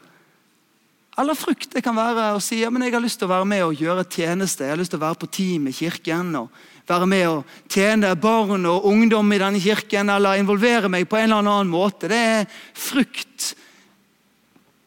Eller 1.20 1.38
frykt 1.38 1.76
det 1.76 1.84
kan 1.86 1.96
være 1.96 2.34
å 2.36 2.42
si 2.44 2.64
ja, 2.64 2.72
men 2.74 2.84
jeg 2.88 2.96
har 2.96 3.04
lyst 3.04 3.20
til 3.22 3.30
å 3.30 3.36
være 3.36 3.48
med 3.48 3.64
og 3.68 3.80
gjøre 3.80 4.08
tjeneste. 4.08 4.66
Jeg 4.66 4.74
har 4.74 4.82
lyst 4.82 4.96
til 4.96 5.00
å 5.00 5.06
være 5.06 5.22
på 5.22 5.32
team 5.36 5.68
i 5.70 5.76
kirken 5.76 6.32
og 6.40 6.64
være 6.90 7.08
med 7.08 7.26
og 7.30 7.58
tjene 7.72 8.14
barn 8.20 8.66
og 8.70 8.86
ungdom 8.90 9.32
i 9.34 9.40
denne 9.42 9.62
kirken. 9.64 10.12
Eller 10.12 10.40
involvere 10.42 10.92
meg 10.92 11.08
på 11.10 11.20
en 11.20 11.30
eller 11.30 11.42
annen 11.42 11.72
måte. 11.72 12.10
Det 12.12 12.20
er 12.20 12.48
frukt 12.74 13.54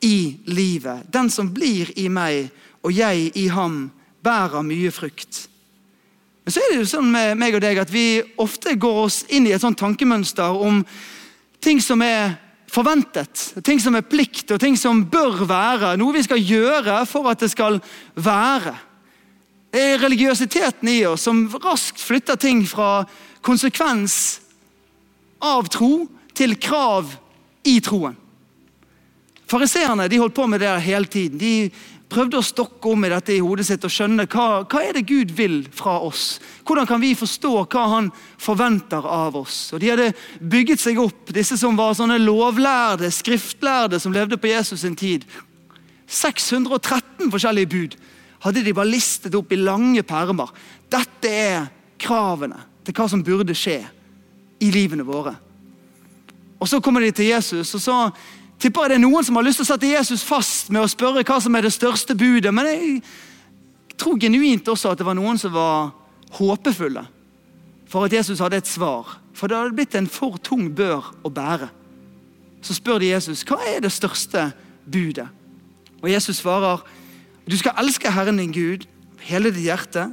i 0.04 0.36
livet. 0.46 1.06
Den 1.12 1.30
som 1.32 1.50
blir 1.54 1.92
i 1.98 2.08
meg 2.12 2.50
og 2.86 2.94
jeg 2.94 3.32
i 3.34 3.48
ham, 3.50 3.88
bærer 4.22 4.62
mye 4.66 4.90
frukt. 4.94 5.46
Men 6.46 6.54
så 6.54 6.62
er 6.62 6.70
det 6.70 6.78
jo 6.78 6.88
sånn 6.90 7.08
med 7.10 7.34
meg 7.38 7.56
og 7.58 7.62
deg 7.64 7.80
at 7.82 7.90
vi 7.90 8.22
ofte 8.42 8.76
går 8.78 8.98
oss 9.08 9.24
inn 9.34 9.48
i 9.48 9.54
et 9.54 9.62
sånt 9.62 9.78
tankemønster 9.80 10.60
om 10.62 10.84
ting 11.62 11.80
som 11.82 12.02
er 12.06 12.36
forventet, 12.70 13.48
ting 13.66 13.80
som 13.82 13.96
er 13.98 14.06
plikt, 14.06 14.52
og 14.54 14.60
ting 14.62 14.76
som 14.78 15.04
bør 15.10 15.42
være. 15.48 15.96
Noe 15.98 16.14
vi 16.14 16.22
skal 16.26 16.42
gjøre 16.42 17.00
for 17.10 17.26
at 17.30 17.42
det 17.42 17.50
skal 17.50 17.80
være. 18.14 18.76
Det 19.72 19.82
er 19.82 20.00
religiøsiteten 20.00 20.88
i 20.88 21.00
oss 21.08 21.26
som 21.26 21.46
raskt 21.64 22.00
flytter 22.00 22.38
ting 22.40 22.62
fra 22.68 23.04
konsekvens 23.44 24.38
av 25.42 25.68
tro 25.72 26.06
til 26.36 26.56
krav 26.60 27.10
i 27.66 27.78
troen. 27.84 28.16
Fariseerne 29.46 30.08
holdt 30.18 30.34
på 30.34 30.46
med 30.50 30.60
det 30.60 30.72
hele 30.82 31.06
tiden. 31.06 31.38
De 31.38 31.70
prøvde 32.10 32.38
å 32.38 32.44
stokke 32.44 32.90
om 32.90 33.04
i 33.06 33.10
dette 33.10 33.34
i 33.34 33.42
hodet 33.42 33.66
sitt 33.68 33.84
og 33.86 33.92
skjønne 33.92 34.26
hva, 34.30 34.64
hva 34.66 34.82
er 34.82 34.96
det 34.96 35.06
Gud 35.06 35.32
vil 35.34 35.60
fra 35.74 35.98
oss. 36.06 36.38
Hvordan 36.66 36.86
kan 36.86 37.02
vi 37.02 37.12
forstå 37.18 37.52
hva 37.62 37.84
han 37.92 38.10
forventer 38.42 39.06
av 39.06 39.38
oss? 39.38 39.58
Og 39.74 39.82
De 39.82 39.90
hadde 39.92 40.12
bygget 40.40 40.82
seg 40.82 40.98
opp, 41.02 41.30
disse 41.34 41.58
som 41.58 41.78
var 41.78 41.94
sånne 41.98 42.18
lovlærde, 42.22 43.10
skriftlærde 43.14 44.00
som 44.02 44.14
levde 44.14 44.38
på 44.38 44.50
Jesus 44.50 44.82
sin 44.82 44.98
tid. 44.98 45.26
613 46.06 47.30
forskjellige 47.30 47.70
bud 47.70 47.96
hadde 48.46 48.62
de 48.64 48.74
bare 48.76 48.90
listet 48.90 49.34
opp 49.34 49.52
i 49.52 49.58
lange 49.58 50.02
permer. 50.06 50.52
Dette 50.92 51.30
er 51.30 51.68
kravene 52.00 52.60
til 52.86 52.94
hva 52.94 53.08
som 53.10 53.24
burde 53.26 53.56
skje 53.56 53.80
i 54.62 54.70
livene 54.72 55.06
våre. 55.06 55.34
Og 56.60 56.68
Så 56.68 56.80
kommer 56.80 57.00
de 57.00 57.10
til 57.12 57.26
Jesus, 57.26 57.74
og 57.74 57.80
så 57.80 57.96
tipper 58.58 58.86
jeg 58.86 58.90
det 58.90 58.96
er 58.96 59.04
noen 59.04 59.24
som 59.24 59.36
har 59.36 59.44
lyst 59.44 59.60
til 59.60 59.66
å 59.66 59.72
sette 59.74 59.90
Jesus 59.90 60.24
fast 60.24 60.70
med 60.70 60.82
å 60.82 60.88
spørre 60.88 61.24
hva 61.26 61.40
som 61.42 61.54
er 61.54 61.66
det 61.66 61.74
største 61.74 62.16
budet. 62.16 62.54
Men 62.54 62.70
jeg 62.70 63.02
tror 64.00 64.18
genuint 64.20 64.68
også 64.68 64.92
at 64.92 64.98
det 64.98 65.06
var 65.06 65.18
noen 65.18 65.38
som 65.38 65.52
var 65.52 65.92
håpefulle 66.38 67.04
for 67.86 68.06
at 68.06 68.16
Jesus 68.16 68.40
hadde 68.40 68.62
et 68.62 68.70
svar. 68.70 69.18
For 69.36 69.48
det 69.48 69.58
hadde 69.58 69.76
blitt 69.76 69.94
en 69.98 70.08
for 70.08 70.38
tung 70.40 70.70
bør 70.74 71.12
å 71.22 71.30
bære. 71.30 71.68
Så 72.64 72.74
spør 72.78 73.02
de 73.02 73.12
Jesus 73.12 73.44
hva 73.46 73.60
er 73.68 73.82
det 73.84 73.92
største 73.92 74.48
budet. 74.88 75.28
Og 76.00 76.08
Jesus 76.10 76.40
svarer 76.40 76.80
du 77.46 77.56
skal 77.58 77.76
elske 77.78 78.10
Herren 78.10 78.40
din 78.40 78.54
Gud 78.54 78.86
av 78.86 79.26
hele 79.26 79.50
ditt 79.50 79.66
hjerte, 79.66 80.08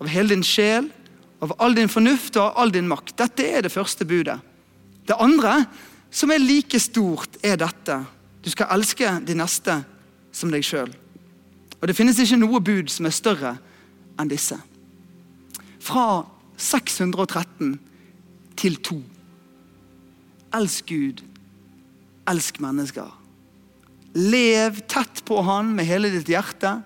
av 0.00 0.10
hele 0.10 0.34
din 0.34 0.44
sjel, 0.46 0.88
av 1.42 1.54
all 1.62 1.74
din 1.76 1.90
fornuft 1.90 2.36
og 2.38 2.48
av 2.48 2.60
all 2.62 2.72
din 2.74 2.88
makt. 2.88 3.16
Dette 3.18 3.46
er 3.46 3.66
det 3.66 3.72
første 3.74 4.06
budet. 4.08 4.38
Det 5.06 5.16
andre 5.22 5.64
som 6.10 6.30
er 6.32 6.42
like 6.42 6.78
stort, 6.80 7.36
er 7.44 7.58
dette. 7.60 7.98
Du 8.42 8.50
skal 8.50 8.70
elske 8.76 9.10
de 9.26 9.34
neste 9.36 9.80
som 10.34 10.52
deg 10.52 10.64
sjøl. 10.64 10.92
Og 11.80 11.88
det 11.88 11.96
finnes 11.96 12.18
ikke 12.22 12.38
noe 12.40 12.62
bud 12.64 12.90
som 12.92 13.08
er 13.08 13.14
større 13.14 13.56
enn 14.16 14.30
disse. 14.30 14.56
Fra 15.82 16.24
613 16.56 17.76
til 18.56 18.78
2. 18.80 18.96
Elsk 20.56 20.88
Gud, 20.88 21.20
elsk 22.30 22.60
mennesker. 22.64 23.10
Lev 24.16 24.80
tett 24.88 25.20
på 25.28 25.42
Han 25.44 25.74
med 25.76 25.88
hele 25.88 26.08
ditt 26.14 26.30
hjerte, 26.30 26.78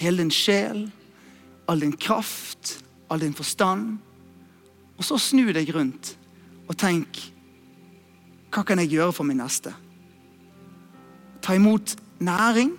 hele 0.00 0.22
din 0.22 0.32
sjel, 0.32 0.86
all 1.68 1.80
din 1.80 1.92
kraft, 1.92 2.78
all 3.12 3.20
din 3.20 3.36
forstand. 3.36 3.98
Og 4.96 5.04
så 5.04 5.18
snu 5.20 5.50
deg 5.52 5.68
rundt 5.74 6.14
og 6.64 6.76
tenk 6.80 7.20
hva 8.54 8.62
kan 8.62 8.78
jeg 8.78 8.94
gjøre 8.94 9.12
for 9.12 9.26
min 9.26 9.40
neste? 9.42 9.72
Ta 11.42 11.56
imot 11.58 11.96
næring 12.22 12.70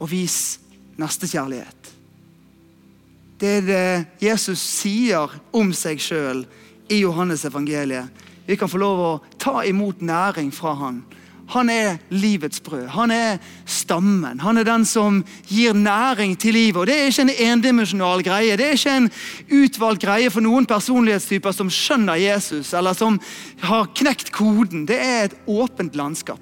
og 0.00 0.08
vis 0.10 0.58
nestekjærlighet. 0.96 1.90
Det 3.40 3.50
er 3.58 3.66
det 3.68 4.24
Jesus 4.24 4.62
sier 4.62 5.30
om 5.52 5.72
seg 5.76 6.00
sjøl 6.00 6.44
i 6.88 7.02
Johannes 7.02 7.44
evangeliet. 7.44 8.08
Vi 8.46 8.56
kan 8.56 8.70
få 8.72 8.80
lov 8.80 9.02
å 9.04 9.12
ta 9.40 9.62
imot 9.68 10.00
næring 10.04 10.50
fra 10.54 10.74
han. 10.80 11.02
Han 11.52 11.68
er 11.68 11.98
livets 12.08 12.60
brød. 12.64 12.86
Han 12.94 13.10
er 13.10 13.38
stammen. 13.68 14.40
Han 14.40 14.58
er 14.58 14.64
den 14.64 14.84
som 14.88 15.20
gir 15.48 15.74
næring 15.76 16.38
til 16.40 16.56
livet. 16.56 16.76
Og 16.80 16.86
Det 16.86 16.94
er 16.96 17.10
ikke 17.10 17.22
en 17.22 17.36
endimensjonal 17.50 18.24
greie. 18.24 18.56
Det 18.56 18.66
er 18.66 18.78
ikke 18.78 18.96
en 18.96 19.10
utvalgt 19.52 20.02
greie 20.02 20.30
for 20.30 20.40
noen 20.40 20.66
personlighetstyper 20.66 21.52
som 21.52 21.70
skjønner 21.70 22.14
Jesus, 22.14 22.72
eller 22.72 22.96
som 22.96 23.20
har 23.60 23.92
knekt 23.94 24.32
koden. 24.32 24.86
Det 24.88 24.98
er 24.98 25.24
et 25.24 25.36
åpent 25.46 25.96
landskap. 25.96 26.40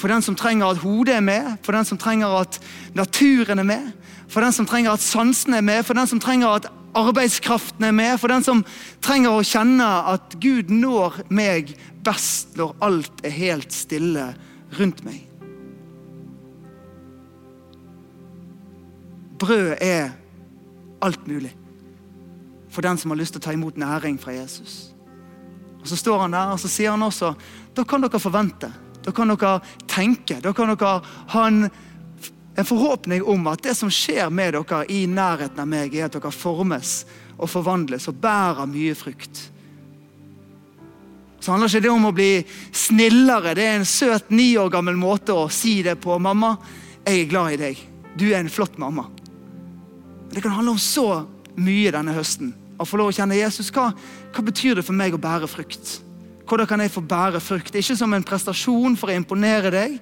For 0.00 0.08
den 0.08 0.22
som 0.22 0.36
trenger 0.36 0.70
at 0.70 0.80
hodet 0.80 1.14
er 1.14 1.24
med, 1.24 1.56
for 1.62 1.76
den 1.76 1.84
som 1.84 1.98
trenger 1.98 2.40
at 2.40 2.60
naturen 2.94 3.58
er 3.58 3.66
med, 3.66 3.90
for 4.28 4.40
den 4.40 4.52
som 4.52 4.66
trenger 4.66 4.94
at 4.94 5.04
sansene 5.04 5.58
er 5.58 5.66
med, 5.66 5.82
for 5.84 5.98
den 5.98 6.06
som 6.06 6.20
trenger 6.20 6.48
at 6.48 6.70
arbeidskraften 6.96 7.84
er 7.86 7.94
med, 7.94 8.16
for 8.20 8.32
den 8.32 8.44
som 8.44 8.62
trenger 9.04 9.36
å 9.36 9.46
kjenne 9.46 9.88
at 10.14 10.36
Gud 10.42 10.72
når 10.72 11.22
meg 11.30 11.74
best 12.04 12.56
når 12.58 12.74
alt 12.84 13.24
er 13.26 13.34
helt 13.34 13.74
stille 13.74 14.30
rundt 14.78 15.04
meg. 15.06 15.26
Brød 19.40 19.76
er 19.80 20.10
alt 21.00 21.26
mulig 21.26 21.54
for 22.70 22.86
den 22.86 22.98
som 23.00 23.10
har 23.10 23.18
lyst 23.18 23.34
til 23.34 23.42
å 23.42 23.46
ta 23.48 23.54
imot 23.56 23.78
næring 23.80 24.18
fra 24.20 24.34
Jesus. 24.36 24.92
Og 25.80 25.88
Så 25.88 25.96
står 25.96 26.26
han 26.26 26.36
der 26.36 26.52
og 26.54 26.60
så 26.60 26.68
sier 26.68 26.92
han 26.92 27.02
også 27.02 27.32
da 27.74 27.84
kan 27.88 28.02
dere 28.04 28.20
forvente, 28.20 28.70
da 29.00 29.12
kan 29.16 29.32
dere 29.32 29.60
tenke, 29.88 30.40
da 30.42 30.52
kan 30.52 30.74
dere 30.74 31.00
ha 31.32 31.46
en, 31.46 31.70
en 32.60 32.68
forhåpning 32.68 33.24
om 33.24 33.48
at 33.50 33.62
det 33.64 33.74
som 33.78 33.90
skjer 33.92 34.30
med 34.32 34.54
dere 34.56 34.84
i 34.92 35.04
nærheten 35.10 35.62
av 35.62 35.68
meg, 35.68 35.94
er 35.94 36.08
at 36.08 36.18
dere 36.18 36.32
formes 36.34 37.00
og 37.40 37.48
forvandles 37.50 38.08
og 38.10 38.20
bærer 38.20 38.68
mye 38.68 38.94
frukt 38.98 39.48
så 41.40 41.54
handler 41.54 41.70
ikke 41.70 41.80
det 41.86 41.92
om 41.92 42.04
å 42.04 42.12
bli 42.12 42.32
snillere. 42.76 43.54
Det 43.56 43.64
er 43.64 43.78
en 43.78 43.88
søt 43.88 44.28
ni 44.32 44.52
år 44.60 44.68
gammel 44.72 44.98
måte 45.00 45.32
å 45.32 45.48
si 45.48 45.80
det 45.82 45.96
på. 46.00 46.18
'Mamma, 46.18 46.56
jeg 47.06 47.22
er 47.22 47.30
glad 47.30 47.52
i 47.52 47.56
deg. 47.56 47.80
Du 48.14 48.28
er 48.28 48.40
en 48.40 48.52
flott 48.52 48.76
mamma.' 48.78 49.08
Det 50.30 50.42
kan 50.42 50.52
handle 50.52 50.76
om 50.76 50.78
så 50.78 51.26
mye 51.56 51.90
denne 51.90 52.12
høsten. 52.14 52.52
Å 52.78 52.84
få 52.84 53.00
lov 53.00 53.08
å 53.10 53.16
kjenne 53.16 53.40
Jesus. 53.40 53.72
Hva, 53.72 53.90
hva 54.32 54.44
betyr 54.44 54.76
det 54.76 54.84
for 54.84 54.92
meg 54.92 55.14
å 55.14 55.18
bære 55.18 55.48
frukt? 55.48 56.00
Hvordan 56.46 56.66
kan 56.66 56.80
jeg 56.80 56.92
få 56.92 57.00
bære 57.00 57.40
frukt? 57.40 57.74
Ikke 57.74 57.96
som 57.96 58.12
en 58.14 58.22
prestasjon 58.22 58.96
for 58.96 59.10
å 59.10 59.16
imponere 59.16 59.70
deg, 59.70 59.98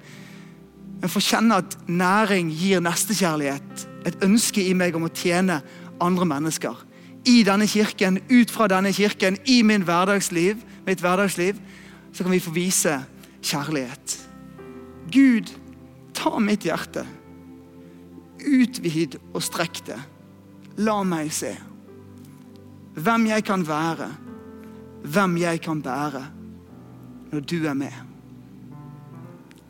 men 0.99 1.09
for 1.09 1.21
å 1.21 1.27
kjenne 1.29 1.61
at 1.61 1.77
næring 1.87 2.49
gir 2.51 2.81
nestekjærlighet. 2.83 3.85
Et 4.07 4.23
ønske 4.25 4.63
i 4.63 4.73
meg 4.75 4.97
om 4.97 5.07
å 5.07 5.13
tjene 5.13 5.61
andre 6.03 6.27
mennesker. 6.27 6.75
I 7.27 7.43
denne 7.47 7.67
kirken, 7.67 8.19
ut 8.29 8.51
fra 8.51 8.67
denne 8.71 8.91
kirken, 8.95 9.37
i 9.47 9.61
min 9.63 9.85
hverdagsliv 9.87 10.59
mitt 10.87 11.03
hverdagsliv, 11.03 11.59
så 12.13 12.23
kan 12.23 12.33
vi 12.33 12.41
få 12.41 12.53
vise 12.55 12.95
kjærlighet. 13.45 14.17
Gud, 15.11 15.51
ta 16.13 16.39
mitt 16.41 16.65
hjerte. 16.65 17.05
Utvid 18.39 19.19
og 19.33 19.43
strekk 19.43 19.83
det. 19.89 19.99
La 20.79 21.01
meg 21.03 21.33
se 21.35 21.55
hvem 22.99 23.29
jeg 23.29 23.45
kan 23.47 23.61
være, 23.63 24.09
hvem 25.07 25.37
jeg 25.39 25.61
kan 25.63 25.81
bære 25.83 26.23
når 27.31 27.43
du 27.47 27.57
er 27.67 27.77
med. 27.77 28.08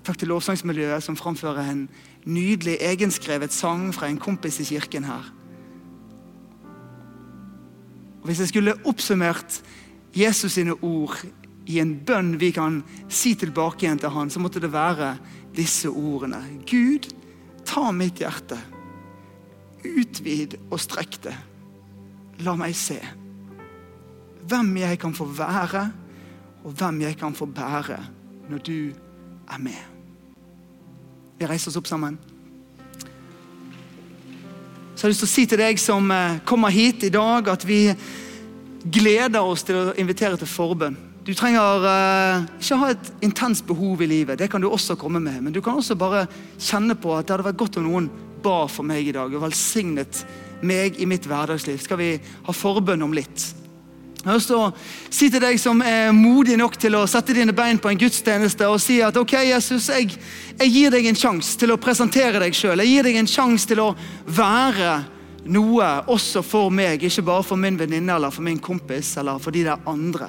Takk 0.03 0.19
til 0.19 0.31
lovsangsmiljøet 0.31 1.03
som 1.03 1.17
framfører 1.19 1.71
en 1.71 1.83
nydelig 2.25 2.77
egenskrevet 2.83 3.53
sang 3.53 3.89
fra 3.95 4.07
en 4.09 4.19
kompis 4.21 4.59
i 4.63 4.67
kirken 4.71 5.07
her. 5.07 5.27
Og 8.21 8.27
hvis 8.27 8.41
jeg 8.43 8.51
skulle 8.51 8.77
oppsummert 8.87 9.61
Jesus 10.15 10.57
sine 10.57 10.75
ord 10.83 11.19
i 11.69 11.79
en 11.79 11.93
bønn 12.05 12.33
vi 12.41 12.51
kan 12.55 12.81
si 13.11 13.35
tilbake 13.37 13.85
igjen 13.85 14.01
til 14.01 14.13
han, 14.15 14.31
så 14.31 14.41
måtte 14.41 14.61
det 14.63 14.73
være 14.73 15.13
disse 15.55 15.89
ordene. 15.89 16.41
Gud, 16.67 17.11
ta 17.65 17.91
mitt 17.95 18.19
hjerte. 18.23 18.57
Utvid 19.85 20.57
og 20.69 20.79
strekk 20.81 21.21
det. 21.29 21.37
La 22.43 22.55
meg 22.59 22.75
se 22.75 22.99
hvem 24.49 24.77
jeg 24.81 24.97
kan 24.99 25.13
få 25.13 25.27
være, 25.37 25.83
og 26.63 26.73
hvem 26.73 27.01
jeg 27.01 27.17
kan 27.19 27.35
få 27.35 27.45
bære 27.45 27.99
når 28.49 28.63
du 28.65 28.77
er 29.49 29.61
med. 29.61 29.81
Vi 31.39 31.47
reiser 31.47 31.71
oss 31.71 31.79
opp 31.79 31.87
sammen. 31.87 32.17
Så 34.93 35.05
jeg 35.05 35.07
har 35.07 35.13
lyst 35.13 35.23
til 35.23 35.29
å 35.29 35.31
si 35.31 35.45
til 35.47 35.61
deg 35.61 35.79
som 35.79 36.09
eh, 36.11 36.41
kommer 36.47 36.73
hit 36.75 37.05
i 37.07 37.13
dag, 37.13 37.47
at 37.47 37.63
vi 37.63 37.85
gleder 38.83 39.39
oss 39.39 39.63
til 39.63 39.77
å 39.79 39.93
invitere 39.99 40.39
til 40.39 40.49
forbønn. 40.49 40.97
Du 41.23 41.31
trenger 41.37 41.83
uh, 41.83 42.45
ikke 42.57 42.77
ha 42.81 42.87
et 42.93 43.09
intenst 43.23 43.65
behov 43.67 44.01
i 44.01 44.07
livet, 44.09 44.39
det 44.39 44.47
kan 44.49 44.63
du 44.63 44.69
også 44.69 44.95
komme 44.97 45.19
med. 45.21 45.43
Men 45.45 45.53
du 45.53 45.59
kan 45.61 45.77
også 45.77 45.97
bare 45.99 46.23
kjenne 46.57 46.95
på 46.97 47.11
at 47.13 47.27
det 47.27 47.35
hadde 47.35 47.45
vært 47.51 47.59
godt 47.59 47.77
om 47.77 47.85
noen 47.85 48.07
ba 48.43 48.63
for 48.71 48.87
meg 48.87 49.07
i 49.07 49.13
dag 49.13 49.31
og 49.35 49.43
velsignet 49.43 50.23
meg 50.65 50.99
i 50.99 51.07
mitt 51.07 51.27
hverdagsliv. 51.29 51.79
Skal 51.83 51.99
vi 52.01 52.09
ha 52.19 52.55
forbønn 52.55 53.05
om 53.05 53.13
litt? 53.15 53.45
Jeg 54.19 54.27
har 54.27 54.35
lyst 54.35 54.49
til 54.51 54.59
å 54.59 54.71
si 55.15 55.29
til 55.31 55.39
deg 55.39 55.59
som 55.61 55.79
er 55.85 56.09
modig 56.11 56.57
nok 56.59 56.73
til 56.75 56.97
å 56.99 57.05
sette 57.07 57.31
dine 57.37 57.53
bein 57.55 57.77
på 57.79 57.87
en 57.87 57.99
gudstjeneste 58.01 58.67
og 58.67 58.81
si 58.83 58.97
at 58.99 59.15
ok, 59.15 59.37
Jesus, 59.47 59.87
jeg, 59.93 60.17
jeg 60.59 60.73
gir 60.73 60.91
deg 60.91 61.07
en 61.07 61.19
sjanse 61.21 61.55
til 61.59 61.71
å 61.71 61.79
presentere 61.79 62.41
deg 62.43 62.57
sjøl. 62.57 62.83
Jeg 62.83 62.91
gir 62.97 63.07
deg 63.07 63.21
en 63.21 63.31
sjanse 63.31 63.69
til 63.69 63.79
å 63.79 63.93
være 64.27 64.97
noe 65.47 65.87
også 66.11 66.43
for 66.43 66.67
meg, 66.67 67.07
ikke 67.07 67.23
bare 67.31 67.47
for 67.47 67.63
min 67.63 67.79
venninne 67.79 68.11
eller 68.19 68.35
for 68.35 68.43
min 68.43 68.59
kompis 68.59 69.15
eller 69.21 69.39
for 69.39 69.55
de 69.55 69.63
der 69.69 69.87
andre. 69.87 70.27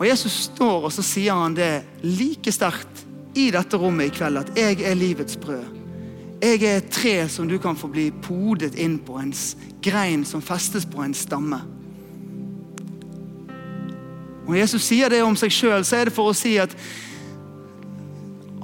Og 0.00 0.06
Jesus 0.08 0.48
står 0.50 0.88
og 0.88 0.94
så 0.96 1.06
sier 1.06 1.38
han 1.38 1.54
det 1.54 1.84
like 2.02 2.50
sterkt 2.50 3.04
i 3.38 3.52
dette 3.54 3.78
rommet 3.78 4.10
i 4.10 4.16
kveld 4.18 4.42
at 4.42 4.56
'jeg 4.58 4.82
er 4.82 4.98
livets 4.98 5.38
brød'. 5.38 5.76
Jeg 6.42 6.62
er 6.64 6.76
et 6.76 6.90
tre 6.90 7.28
som 7.28 7.46
du 7.46 7.58
kan 7.58 7.76
få 7.76 7.86
bli 7.86 8.10
podet 8.10 8.74
inn 8.74 8.98
på, 8.98 9.18
en 9.20 9.32
grein 9.82 10.24
som 10.24 10.42
festes 10.42 10.84
på 10.84 11.04
en 11.04 11.14
stamme. 11.14 11.79
Når 14.50 14.64
Jesus 14.64 14.82
sier 14.82 15.06
det 15.12 15.20
om 15.22 15.36
seg 15.38 15.52
sjøl, 15.54 15.84
så 15.86 16.00
er 16.00 16.08
det 16.08 16.12
for 16.16 16.26
å 16.26 16.34
si 16.34 16.56
at 16.58 16.72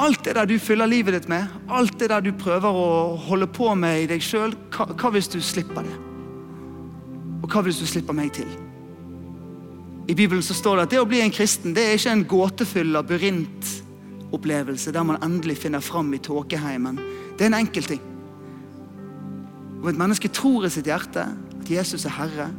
alt 0.03 0.25
det 0.27 0.35
der 0.35 0.49
du 0.51 0.57
fyller 0.59 0.91
livet 0.91 1.15
ditt 1.15 1.29
med, 1.31 1.47
alt 1.71 1.95
det 2.01 2.09
der 2.11 2.25
du 2.27 2.33
prøver 2.35 2.75
å 2.75 3.15
holde 3.29 3.47
på 3.47 3.71
med 3.79 4.03
i 4.03 4.09
deg 4.11 4.25
sjøl, 4.25 4.57
hva, 4.75 4.89
hva 4.91 5.13
hvis 5.15 5.31
du 5.31 5.39
slipper 5.39 5.87
det? 5.87 5.95
Og 7.39 7.47
hva 7.55 7.63
hvis 7.63 7.79
du 7.79 7.87
slipper 7.87 8.19
meg 8.19 8.35
til? 8.35 8.51
I 10.11 10.19
Bibelen 10.19 10.43
så 10.43 10.59
står 10.59 10.81
det 10.81 10.89
at 10.89 10.97
det 10.97 11.05
å 11.05 11.07
bli 11.07 11.23
en 11.23 11.35
kristen 11.35 11.75
det 11.79 11.87
er 11.87 11.95
ikke 12.01 12.17
en 12.17 12.29
gåtefull 12.35 12.91
labyrintopplevelse 12.99 14.91
der 14.91 15.07
man 15.07 15.23
endelig 15.23 15.61
finner 15.69 15.87
fram 15.87 16.11
i 16.19 16.23
tåkeheimen. 16.23 16.99
Det 17.39 17.47
er 17.47 17.53
en 17.53 17.61
enkel 17.63 17.87
ting. 17.95 18.03
Og 19.85 19.93
et 19.93 20.03
menneske 20.03 20.35
tror 20.35 20.67
i 20.67 20.75
sitt 20.75 20.91
hjerte 20.91 21.31
at 21.31 21.71
Jesus 21.71 22.11
er 22.11 22.19
Herre, 22.19 22.51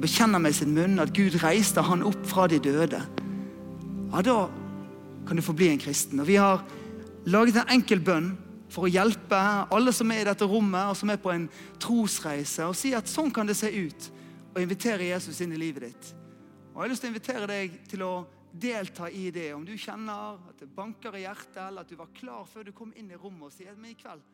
bekjenner 0.00 0.40
med 0.42 0.54
sin 0.56 0.72
munn 0.74 1.00
at 1.02 1.12
Gud 1.16 1.36
reiste 1.42 1.82
han 1.84 2.04
opp 2.06 2.22
fra 2.28 2.46
de 2.50 2.60
døde, 2.62 3.00
ja, 4.10 4.22
da 4.26 4.38
kan 5.28 5.38
du 5.38 5.44
få 5.44 5.54
bli 5.54 5.68
en 5.70 5.78
kristen. 5.78 6.20
Og 6.20 6.26
Vi 6.26 6.38
har 6.40 6.64
laget 7.26 7.60
en 7.60 7.74
enkel 7.76 8.00
bønn 8.02 8.32
for 8.70 8.86
å 8.86 8.90
hjelpe 8.90 9.38
alle 9.70 9.92
som 9.94 10.10
er 10.10 10.22
i 10.22 10.28
dette 10.30 10.46
rommet 10.46 10.90
og 10.90 10.96
som 10.98 11.10
er 11.10 11.20
på 11.20 11.32
en 11.32 11.46
trosreise, 11.82 12.66
og 12.66 12.76
si 12.78 12.94
at 12.94 13.10
sånn 13.10 13.30
kan 13.34 13.46
det 13.46 13.58
se 13.58 13.70
ut, 13.70 14.10
å 14.50 14.62
invitere 14.62 15.06
Jesus 15.06 15.38
inn 15.44 15.52
i 15.54 15.60
livet 15.60 15.86
ditt. 15.86 16.10
Og 16.72 16.80
Jeg 16.80 16.82
har 16.82 16.90
lyst 16.90 17.04
til 17.04 17.10
å 17.10 17.12
invitere 17.12 17.50
deg 17.50 17.78
til 17.90 18.02
å 18.02 18.12
delta 18.50 19.10
i 19.10 19.30
det. 19.30 19.52
Om 19.54 19.64
du 19.66 19.76
kjenner 19.78 20.40
at 20.50 20.58
det 20.58 20.70
banker 20.74 21.14
i 21.18 21.22
hjertet, 21.22 21.62
eller 21.68 21.84
at 21.84 21.90
du 21.90 21.98
var 21.98 22.10
klar 22.16 22.46
før 22.50 22.66
du 22.66 22.72
kom 22.74 22.92
inn 22.96 23.10
i 23.10 23.18
rommet 23.18 23.50
og 23.50 23.54
sier 23.54 23.76
men 23.76 23.92
i 23.92 23.98
kveld 23.98 24.24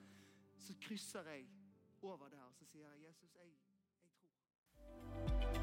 så 0.66 0.74
krysser 0.83 1.26
jeg 1.35 1.44
over 2.02 2.31
der. 2.31 2.45